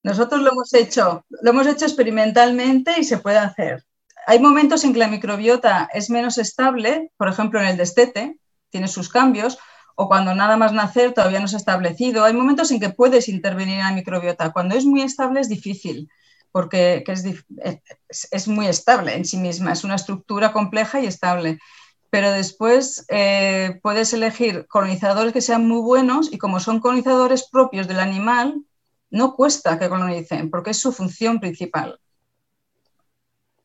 Nosotros 0.03 0.41
lo 0.41 0.51
hemos 0.51 0.73
hecho, 0.73 1.25
lo 1.41 1.51
hemos 1.51 1.67
hecho 1.67 1.85
experimentalmente 1.85 2.99
y 2.99 3.05
se 3.05 3.17
puede 3.17 3.37
hacer. 3.37 3.85
Hay 4.27 4.39
momentos 4.39 4.83
en 4.83 4.91
que 4.91 4.99
la 4.99 5.07
microbiota 5.07 5.89
es 5.93 6.09
menos 6.09 6.37
estable, 6.37 7.11
por 7.15 7.29
ejemplo 7.29 7.61
en 7.61 7.67
el 7.67 7.77
destete, 7.77 8.37
tiene 8.69 8.89
sus 8.89 9.07
cambios, 9.07 9.57
o 9.95 10.07
cuando 10.07 10.35
nada 10.35 10.57
más 10.57 10.73
nacer 10.73 11.13
todavía 11.13 11.39
no 11.39 11.47
se 11.47 11.55
ha 11.55 11.59
establecido. 11.59 12.23
Hay 12.23 12.33
momentos 12.33 12.69
en 12.71 12.79
que 12.79 12.89
puedes 12.89 13.29
intervenir 13.29 13.79
en 13.79 13.85
la 13.85 13.91
microbiota. 13.93 14.51
Cuando 14.51 14.75
es 14.75 14.85
muy 14.85 15.01
estable 15.01 15.39
es 15.39 15.49
difícil, 15.49 16.09
porque 16.51 17.03
es, 18.31 18.47
muy 18.47 18.67
estable 18.67 19.15
en 19.15 19.25
sí 19.25 19.37
misma, 19.37 19.73
es 19.73 19.83
una 19.83 19.95
estructura 19.95 20.51
compleja 20.51 20.99
y 20.99 21.05
estable. 21.05 21.59
Pero 22.09 22.31
después 22.31 23.05
eh, 23.09 23.79
puedes 23.81 24.13
elegir 24.13 24.67
colonizadores 24.67 25.33
que 25.33 25.41
sean 25.41 25.67
muy 25.67 25.81
buenos 25.81 26.31
y 26.31 26.37
como 26.37 26.59
son 26.59 26.79
colonizadores 26.79 27.47
propios 27.49 27.87
del 27.87 27.99
animal, 27.99 28.61
no 29.09 29.35
cuesta 29.35 29.79
que 29.79 29.89
colonicen, 29.89 30.49
porque 30.49 30.71
es 30.71 30.79
su 30.79 30.91
función 30.91 31.39
principal. 31.39 31.99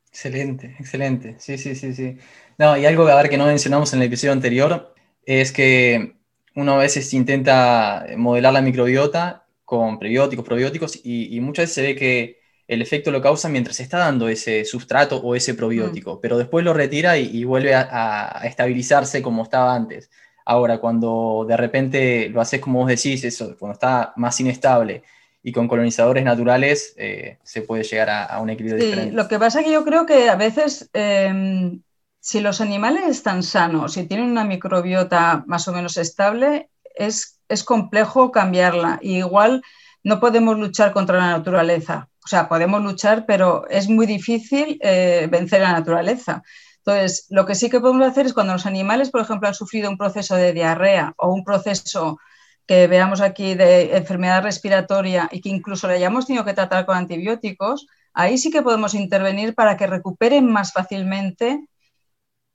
Excelente, 0.09 0.77
excelente. 0.79 1.37
Sí, 1.39 1.59
sí, 1.59 1.75
sí, 1.75 1.95
sí. 1.95 2.19
No, 2.59 2.77
y 2.77 2.87
algo 2.87 3.07
a 3.07 3.15
ver, 3.15 3.31
que 3.31 3.39
no 3.39 3.47
mencionamos 3.47 3.93
en 3.93 4.01
el 4.01 4.07
episodio 4.07 4.33
anterior 4.33 4.95
es 5.25 5.53
que 5.53 6.20
uno 6.55 6.75
a 6.75 6.79
veces 6.79 7.13
intenta 7.15 8.07
modelar 8.17 8.53
la 8.53 8.63
microbiota 8.63 9.47
con 9.65 9.99
prebióticos, 9.99 10.45
probióticos, 10.45 11.01
y, 11.05 11.39
muchas 11.41 11.65
veces 11.65 11.75
se 11.75 11.83
ve 11.83 11.95
que 11.95 12.41
el 12.67 12.83
efecto 12.83 13.11
lo 13.11 13.23
causa 13.23 13.49
mientras 13.49 13.77
se 13.77 13.85
está 13.85 13.99
dando 13.99 14.29
ese 14.29 14.65
sustrato 14.65 15.19
o 15.19 15.35
ese 15.35 15.55
probiótico, 15.55 16.17
mm. 16.17 16.19
pero 16.21 16.39
después 16.39 16.65
lo 16.65 16.75
retira 16.75 17.19
y, 17.19 17.45
vuelve 17.45 17.75
a, 17.75 18.41
estabilizarse 18.45 19.23
como 19.23 19.43
estaba 19.43 19.75
antes. 19.75 20.11
Ahora, 20.45 20.79
cuando 20.79 21.45
de 21.49 21.57
repente 21.57 22.29
lo 22.31 22.41
haces 22.41 22.61
como 22.61 22.81
vos 22.81 22.89
decís, 22.89 23.23
eso, 23.23 23.57
cuando 23.59 23.75
está 23.75 24.13
más 24.17 24.41
inestable 24.41 25.05
y 25.43 25.53
con 25.53 25.69
colonizadores 25.69 26.25
naturales 26.25 26.95
eh, 26.97 27.39
se 27.43 27.63
puede 27.63 27.85
llegar 27.85 28.11
a, 28.11 28.41
un 28.41 28.51
equilibrio 28.51 28.81
sí, 28.81 28.87
diferente. 28.91 29.15
Lo 29.15 29.29
que 29.29 29.39
pasa 29.39 29.61
es 29.61 29.67
que 29.67 29.73
yo 29.73 29.85
creo 29.85 30.07
que 30.07 30.29
a 30.29 30.37
veces, 30.37 30.91
em, 30.93 31.81
si 32.21 32.41
los 32.41 32.61
animales 32.61 33.05
están 33.09 33.43
sanos 33.43 33.97
y 33.97 34.07
tienen 34.07 34.31
una 34.31 34.45
microbiota 34.45 35.43
más 35.47 35.67
o 35.69 35.73
menos 35.73 35.97
estable, 35.97 36.71
es, 36.95 37.41
es 37.49 37.65
complejo 37.65 38.31
cambiarla. 38.31 38.99
Igual 39.03 39.63
no 40.05 40.21
podemos 40.21 40.59
luchar 40.59 40.93
contra 40.93 41.19
la 41.19 41.31
naturaleza. 41.31 42.09
O 42.23 42.29
sea, 42.29 42.49
podemos 42.49 42.83
luchar, 42.83 43.25
pero 43.27 43.67
es 43.69 43.89
muy 43.89 44.07
difícil 44.07 44.79
eh, 44.83 45.29
vencer 45.31 45.63
la 45.63 45.73
naturaleza. 45.73 46.43
Entonces, 46.85 47.27
lo 47.31 47.47
que 47.47 47.55
sí 47.55 47.71
que 47.71 47.81
podemos 47.81 48.07
hacer 48.07 48.27
es 48.27 48.35
cuando 48.35 48.53
los 48.53 48.67
animales, 48.67 49.11
por 49.11 49.23
ejemplo, 49.23 49.49
han 49.49 49.55
sufrido 49.55 49.91
un 49.91 49.99
proceso 49.99 50.37
de 50.37 50.53
diarrea 50.53 51.15
o 51.17 51.33
un 51.33 51.45
proceso 51.45 52.19
que 52.67 52.87
veamos 52.87 53.21
aquí 53.21 53.55
de 53.55 53.97
enfermedad 53.97 54.43
respiratoria 54.43 55.29
y 55.33 55.41
que 55.41 55.49
incluso 55.49 55.89
le 55.89 55.95
hayamos 55.95 56.27
tenido 56.27 56.45
que 56.45 56.55
tratar 56.55 56.87
con 56.87 56.97
antibióticos, 56.97 57.87
ahí 58.13 58.39
sí 58.39 58.51
que 58.51 58.63
podemos 58.63 58.95
intervenir 58.95 59.55
para 59.55 59.77
que 59.77 59.87
recuperen 59.87 60.47
más 60.47 60.73
fácilmente 60.73 61.67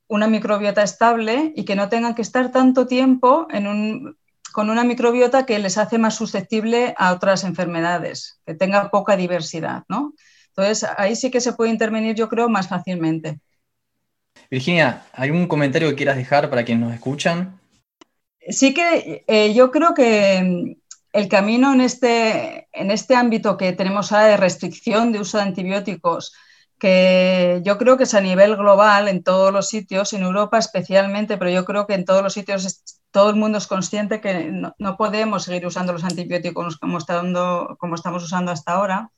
una 0.08 0.28
microbiota 0.28 0.84
estable 0.84 1.54
y 1.56 1.66
que 1.66 1.76
no 1.76 1.90
tengan 1.90 2.16
que 2.16 2.22
estar 2.22 2.52
tanto 2.52 2.88
tiempo 2.88 3.48
con 4.54 4.70
una 4.70 4.84
microbiota 4.84 5.46
que 5.46 5.60
les 5.60 5.78
hace 5.78 5.98
más 5.98 6.16
susceptible 6.16 6.94
a 6.98 7.14
otras 7.14 7.44
enfermedades, 7.44 8.40
que 8.46 8.54
tenga 8.54 8.90
poca 8.90 9.18
diversidad. 9.18 9.84
¿no? 9.90 10.14
Entonces, 10.50 10.90
ahí 10.98 11.16
sí 11.16 11.32
que 11.32 11.42
se 11.42 11.54
puede 11.54 11.72
intervenir, 11.72 12.16
yo 12.16 12.30
creo, 12.30 12.50
más 12.50 12.68
fácilmente. 12.68 13.40
Virginia, 14.50 15.04
¿algún 15.14 15.48
comentario 15.48 15.90
que 15.90 15.96
quieras 15.96 16.18
dejar 16.18 16.50
para 16.50 16.64
quienes 16.64 16.86
nos 16.86 16.94
escuchan? 16.94 17.60
sí 18.48 18.74
que 18.74 19.24
eh, 19.28 19.54
yo 19.54 19.72
creo 19.72 19.94
que 19.94 20.42
mm, 20.44 20.76
el 21.14 21.28
camino 21.28 21.74
en 21.74 21.82
este, 21.82 22.68
en 22.74 22.92
este 22.92 23.16
ámbito 23.16 23.58
que 23.58 23.74
tenemos 23.74 24.12
ahora 24.12 24.28
de 24.28 24.38
restricción 24.38 25.12
de 25.12 25.20
uso 25.20 25.38
de 25.38 25.44
antibióticos, 25.44 26.34
que 26.80 27.62
yo 27.64 27.78
creo 27.78 27.98
que 27.98 28.04
es 28.04 28.14
a 28.14 28.22
nivel 28.22 28.56
global 28.58 29.08
en 29.08 29.24
todos 29.24 29.52
los 29.54 29.68
sitios, 29.68 30.14
en 30.14 30.24
Europa 30.24 30.58
especialmente, 30.58 31.38
pero 31.38 31.52
yo 31.52 31.66
creo 31.66 31.88
que 31.88 31.94
en 31.94 32.06
todos 32.06 32.22
los 32.22 32.34
sitios 32.34 32.84
todo 33.12 33.30
el 33.30 33.38
mundo 33.38 33.58
es 33.58 33.68
consciente 33.68 34.20
que 34.20 34.52
no, 34.52 34.98
podemos 34.98 35.44
seguir 35.44 35.66
usando 35.66 35.94
los 35.94 36.04
antibióticos 36.04 36.78
como, 36.78 37.00
como 37.78 37.96
estamos 37.96 38.24
usando 38.24 38.52
hasta 38.52 38.74
ahora. 38.74 39.12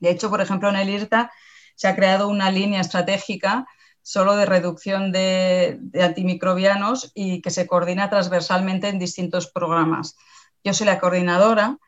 De 0.00 0.10
hecho, 0.10 0.28
por 0.28 0.40
ejemplo, 0.40 0.68
en 0.68 0.76
el 0.76 0.90
IRTA 0.90 1.32
se 1.74 1.88
ha 1.88 1.96
creado 1.96 2.28
una 2.28 2.50
línea 2.50 2.80
estratégica 2.80 3.66
solo 4.02 4.36
de 4.36 4.46
reducción 4.46 5.12
de, 5.12 5.80
antimicrobianos 6.00 7.12
y 7.14 7.40
que 7.40 7.50
se 7.50 7.66
coordina 7.66 8.10
transversalmente 8.10 8.88
en 8.88 8.98
distintos 8.98 9.50
programas. 9.50 10.16
Yo 10.64 10.74
soy 10.74 10.86
la 10.86 11.00
coordinadora, 11.00 11.78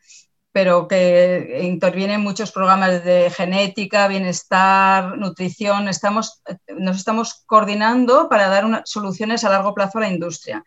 pero 0.55 0.87
que 0.87 1.59
intervienen 1.63 2.21
muchos 2.21 2.53
programas 2.53 3.03
de 3.03 3.29
genética, 3.29 4.07
bienestar, 4.07 5.17
nutrición. 5.17 5.89
Estamos, 5.89 6.41
nos 6.69 6.95
estamos 6.95 7.43
coordinando 7.45 8.29
para 8.29 8.47
dar 8.47 8.83
soluciones 8.85 9.43
a 9.43 9.49
largo 9.49 9.73
plazo 9.73 9.97
a 9.97 10.01
la 10.03 10.09
industria. 10.09 10.63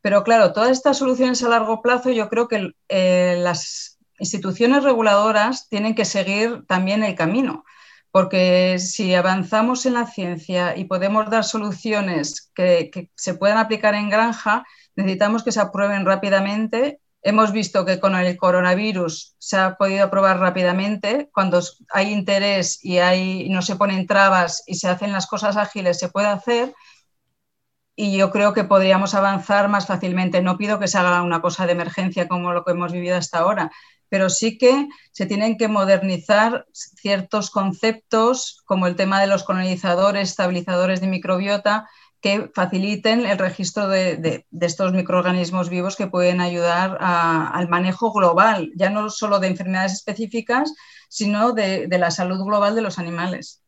Pero 0.00 0.24
claro, 0.24 0.54
todas 0.54 0.70
estas 0.70 0.96
soluciones 0.96 1.42
a 1.42 1.50
largo 1.50 1.82
plazo 1.82 2.08
yo 2.08 2.30
creo 2.30 2.48
que 2.48 2.70
eh, 2.88 3.36
las 3.38 3.98
instituciones 4.18 4.84
reguladoras 4.84 5.68
tienen 5.68 5.94
que 5.94 6.06
seguir 6.06 6.64
también 6.66 7.04
el 7.04 7.14
camino 7.14 7.66
porque 8.10 8.78
si 8.78 9.14
avanzamos 9.14 9.84
en 9.84 9.92
la 9.92 10.06
ciencia 10.06 10.78
y 10.78 10.84
podemos 10.84 11.28
dar 11.28 11.44
soluciones 11.44 12.50
que, 12.54 13.10
se 13.14 13.34
puedan 13.34 13.58
aplicar 13.58 13.94
en 13.94 14.08
granja, 14.08 14.64
necesitamos 14.94 15.44
que 15.44 15.52
se 15.52 15.60
aprueben 15.60 16.06
rápidamente. 16.06 17.00
Hemos 17.28 17.50
visto 17.50 17.84
que 17.84 17.98
con 17.98 18.14
el 18.14 18.36
coronavirus 18.36 19.34
se 19.38 19.56
ha 19.56 19.76
podido 19.76 20.04
aprobar 20.04 20.38
rápidamente. 20.38 21.28
Cuando 21.34 21.60
hay 21.90 22.12
interés 22.12 22.78
y 22.84 23.48
no 23.50 23.62
se 23.62 23.74
ponen 23.74 24.06
trabas 24.06 24.62
y 24.64 24.76
se 24.76 24.86
hacen 24.88 25.10
las 25.12 25.26
cosas 25.26 25.56
ágiles, 25.56 25.98
se 25.98 26.08
puede 26.08 26.28
hacer. 26.28 26.72
y 27.96 28.16
yo 28.16 28.30
creo 28.30 28.52
que 28.52 28.62
podríamos 28.62 29.14
avanzar 29.14 29.68
más 29.68 29.86
fácilmente. 29.86 30.40
No 30.40 30.56
pido 30.56 30.78
que 30.78 30.86
se 30.86 30.98
haga 30.98 31.22
una 31.22 31.40
cosa 31.42 31.66
de 31.66 31.72
emergencia 31.72 32.28
como 32.28 32.52
lo 32.52 32.62
que 32.64 32.72
hemos 32.72 32.92
vivido 32.92 33.16
hasta 33.16 33.38
ahora, 33.38 33.72
pero 34.08 34.30
sí 34.30 34.56
que 34.56 34.86
se 35.10 35.26
tienen 35.26 35.56
que 35.56 35.66
modernizar 35.66 36.66
ciertos 36.72 37.50
conceptos 37.50 38.62
como 38.66 38.86
el 38.86 38.94
tema 38.94 39.20
de 39.20 39.26
los 39.26 39.42
colonizadores, 39.44 40.30
estabilizadores 40.30 41.00
de 41.00 41.08
microbiota, 41.08 41.88
que 42.26 42.50
faciliten 42.52 43.24
el 43.24 43.38
registro 43.38 43.86
de, 43.86 44.44
estos 44.60 44.92
microorganismos 44.92 45.70
vivos 45.70 45.94
que 45.94 46.08
pueden 46.08 46.40
ayudar 46.40 46.98
al 47.00 47.68
manejo 47.68 48.12
global, 48.12 48.72
ya 48.74 48.90
no 48.90 49.10
solo 49.10 49.38
de 49.38 49.46
enfermedades 49.46 49.92
específicas, 49.92 50.74
sino 51.08 51.52
de, 51.52 51.86
la 51.88 52.10
salud 52.10 52.44
global 52.44 52.74
de 52.74 52.82
los 52.82 52.98
animales. 52.98 53.62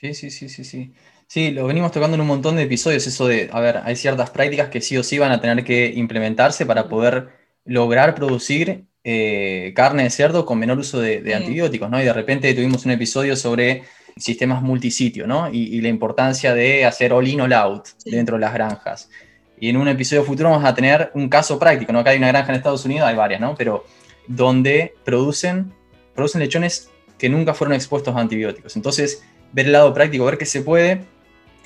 Sí, 0.00 0.14
sí, 0.14 0.32
sí, 0.32 0.48
sí, 0.48 0.64
sí. 0.64 0.92
Sí, 1.28 1.52
lo 1.52 1.68
venimos 1.68 1.92
tocando 1.92 2.16
en 2.16 2.22
un 2.22 2.26
montón 2.26 2.56
de 2.56 2.64
episodios, 2.64 3.06
eso 3.06 3.28
de, 3.28 3.48
a 3.52 3.60
ver, 3.60 3.82
hay 3.84 3.94
ciertas 3.94 4.30
prácticas 4.30 4.68
que 4.68 4.80
sí 4.80 4.96
o 4.96 5.04
sí 5.04 5.20
van 5.20 5.30
a 5.30 5.40
tener 5.40 5.64
que 5.64 5.92
implementarse 5.94 6.66
para 6.66 6.88
poder 6.88 7.28
lograr 7.64 8.16
producir 8.16 8.86
eh, 9.04 9.72
carne 9.76 10.02
de 10.02 10.10
cerdo 10.10 10.44
con 10.44 10.58
menor 10.58 10.80
uso 10.80 11.00
de, 11.00 11.34
antibióticos, 11.34 11.88
¿no? 11.88 12.02
Y 12.02 12.04
de 12.04 12.12
repente 12.12 12.52
tuvimos 12.52 12.84
un 12.84 12.90
episodio 12.90 13.36
sobre 13.36 13.84
sistemas 14.16 14.62
multisitio, 14.62 15.26
¿no? 15.26 15.48
Y, 15.52 15.80
la 15.80 15.88
importancia 15.88 16.54
de 16.54 16.84
hacer 16.84 17.12
all 17.12 17.26
in, 17.26 17.40
all 17.40 17.52
out 17.52 17.88
dentro 18.04 18.36
de 18.36 18.40
las 18.40 18.54
granjas. 18.54 19.10
Y 19.58 19.68
en 19.68 19.76
un 19.76 19.88
episodio 19.88 20.24
futuro 20.24 20.50
vamos 20.50 20.64
a 20.64 20.74
tener 20.74 21.10
un 21.14 21.28
caso 21.28 21.58
práctico, 21.58 21.92
¿no? 21.92 22.00
Acá 22.00 22.10
hay 22.10 22.18
una 22.18 22.28
granja 22.28 22.50
en 22.50 22.56
Estados 22.56 22.84
Unidos, 22.84 23.06
hay 23.06 23.16
varias, 23.16 23.40
¿no? 23.40 23.54
Pero 23.56 23.84
donde 24.26 24.94
producen, 25.04 25.72
producen 26.14 26.40
lechones 26.40 26.90
que 27.18 27.28
nunca 27.28 27.54
fueron 27.54 27.74
expuestos 27.74 28.14
a 28.16 28.20
antibióticos. 28.20 28.76
Entonces, 28.76 29.22
ver 29.52 29.66
el 29.66 29.72
lado 29.72 29.94
práctico, 29.94 30.24
ver 30.24 30.38
qué 30.38 30.46
se 30.46 30.62
puede, 30.62 31.02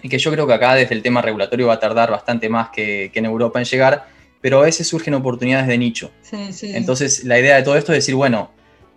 y 0.03 0.09
que 0.09 0.19
yo 0.19 0.31
creo 0.31 0.47
que 0.47 0.53
acá 0.53 0.75
desde 0.75 0.95
el 0.95 1.03
tema 1.03 1.23
regulatorio 1.23 1.69
va 1.69 1.75
a 1.75 1.81
tardar 1.81 2.11
bastante 2.11 2.49
más 2.49 2.71
que, 2.71 3.11
en 3.13 3.25
Europa 3.25 3.59
en 3.59 3.65
llegar, 3.65 4.07
pero 4.41 4.61
a 4.61 4.63
veces 4.63 4.87
surgen 4.87 5.15
oportunidades 5.15 5.67
de 5.67 5.79
nicho. 5.79 6.11
Entonces 6.63 7.25
la 7.25 7.39
idea 7.39 7.57
de 7.57 7.63
todo 7.63 7.77
esto 7.77 7.93
es 7.93 7.99
decir, 7.99 8.15
bueno, 8.15 8.51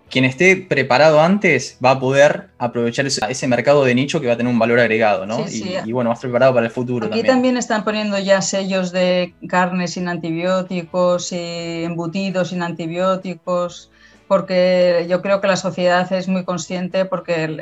quien 0.09 0.25
esté 0.25 0.55
preparado 0.57 1.21
antes 1.21 1.77
va 1.83 1.91
a 1.91 1.99
poder 1.99 2.49
aprovechar 2.57 3.05
ese, 3.05 3.47
mercado 3.47 3.83
de 3.83 3.95
nicho 3.95 4.19
que 4.19 4.27
va 4.27 4.33
a 4.33 4.37
tener 4.37 4.51
un 4.51 4.59
valor 4.59 4.79
agregado, 4.79 5.25
¿no? 5.25 5.45
y, 5.47 5.91
bueno, 5.91 6.09
va 6.09 6.13
a 6.13 6.15
estar 6.15 6.29
preparado 6.29 6.53
para 6.53 6.65
el 6.65 6.71
futuro. 6.71 7.07
Aquí 7.07 7.23
también. 7.23 7.57
están 7.57 7.83
poniendo 7.83 8.17
ya 8.19 8.41
sellos 8.41 8.91
de 8.91 9.33
carne 9.47 9.87
sin 9.87 10.07
antibióticos 10.07 11.31
y 11.31 11.83
embutidos 11.83 12.49
sin 12.49 12.63
antibióticos, 12.63 13.91
porque 14.27 15.05
yo 15.09 15.21
creo 15.21 15.41
que 15.41 15.47
la 15.47 15.57
sociedad 15.57 16.11
es 16.11 16.27
muy 16.27 16.43
consciente 16.43 17.05
porque 17.05 17.57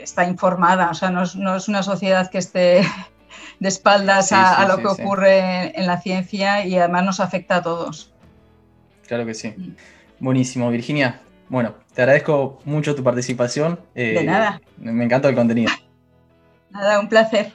está 0.00 0.26
informada, 0.26 0.90
o 0.90 0.94
sea, 0.94 1.10
no 1.10 1.22
es, 1.22 1.68
una 1.68 1.82
sociedad 1.82 2.30
que 2.30 2.38
esté 2.38 2.82
de 3.60 3.68
espaldas 3.68 4.32
a, 4.32 4.66
lo 4.68 4.78
que 4.78 4.86
ocurre 4.86 5.78
en 5.78 5.86
la 5.86 6.00
ciencia 6.00 6.66
y 6.66 6.76
además 6.76 7.04
nos 7.04 7.20
afecta 7.20 7.56
a 7.56 7.62
todos. 7.62 8.12
Claro 9.06 9.26
que 9.26 9.34
sí. 9.34 9.54
Mm. 9.56 9.74
Buenísimo, 10.20 10.70
Virginia. 10.70 11.20
Bueno, 11.48 11.74
te 11.94 12.02
agradezco 12.02 12.60
mucho 12.64 12.94
tu 12.94 13.02
participación. 13.02 13.78
de 13.94 14.24
nada. 14.24 14.60
Me 14.76 15.04
encanta 15.04 15.28
el 15.28 15.34
contenido. 15.34 15.72
Nada, 16.70 16.98
un 16.98 17.08
placer. 17.08 17.52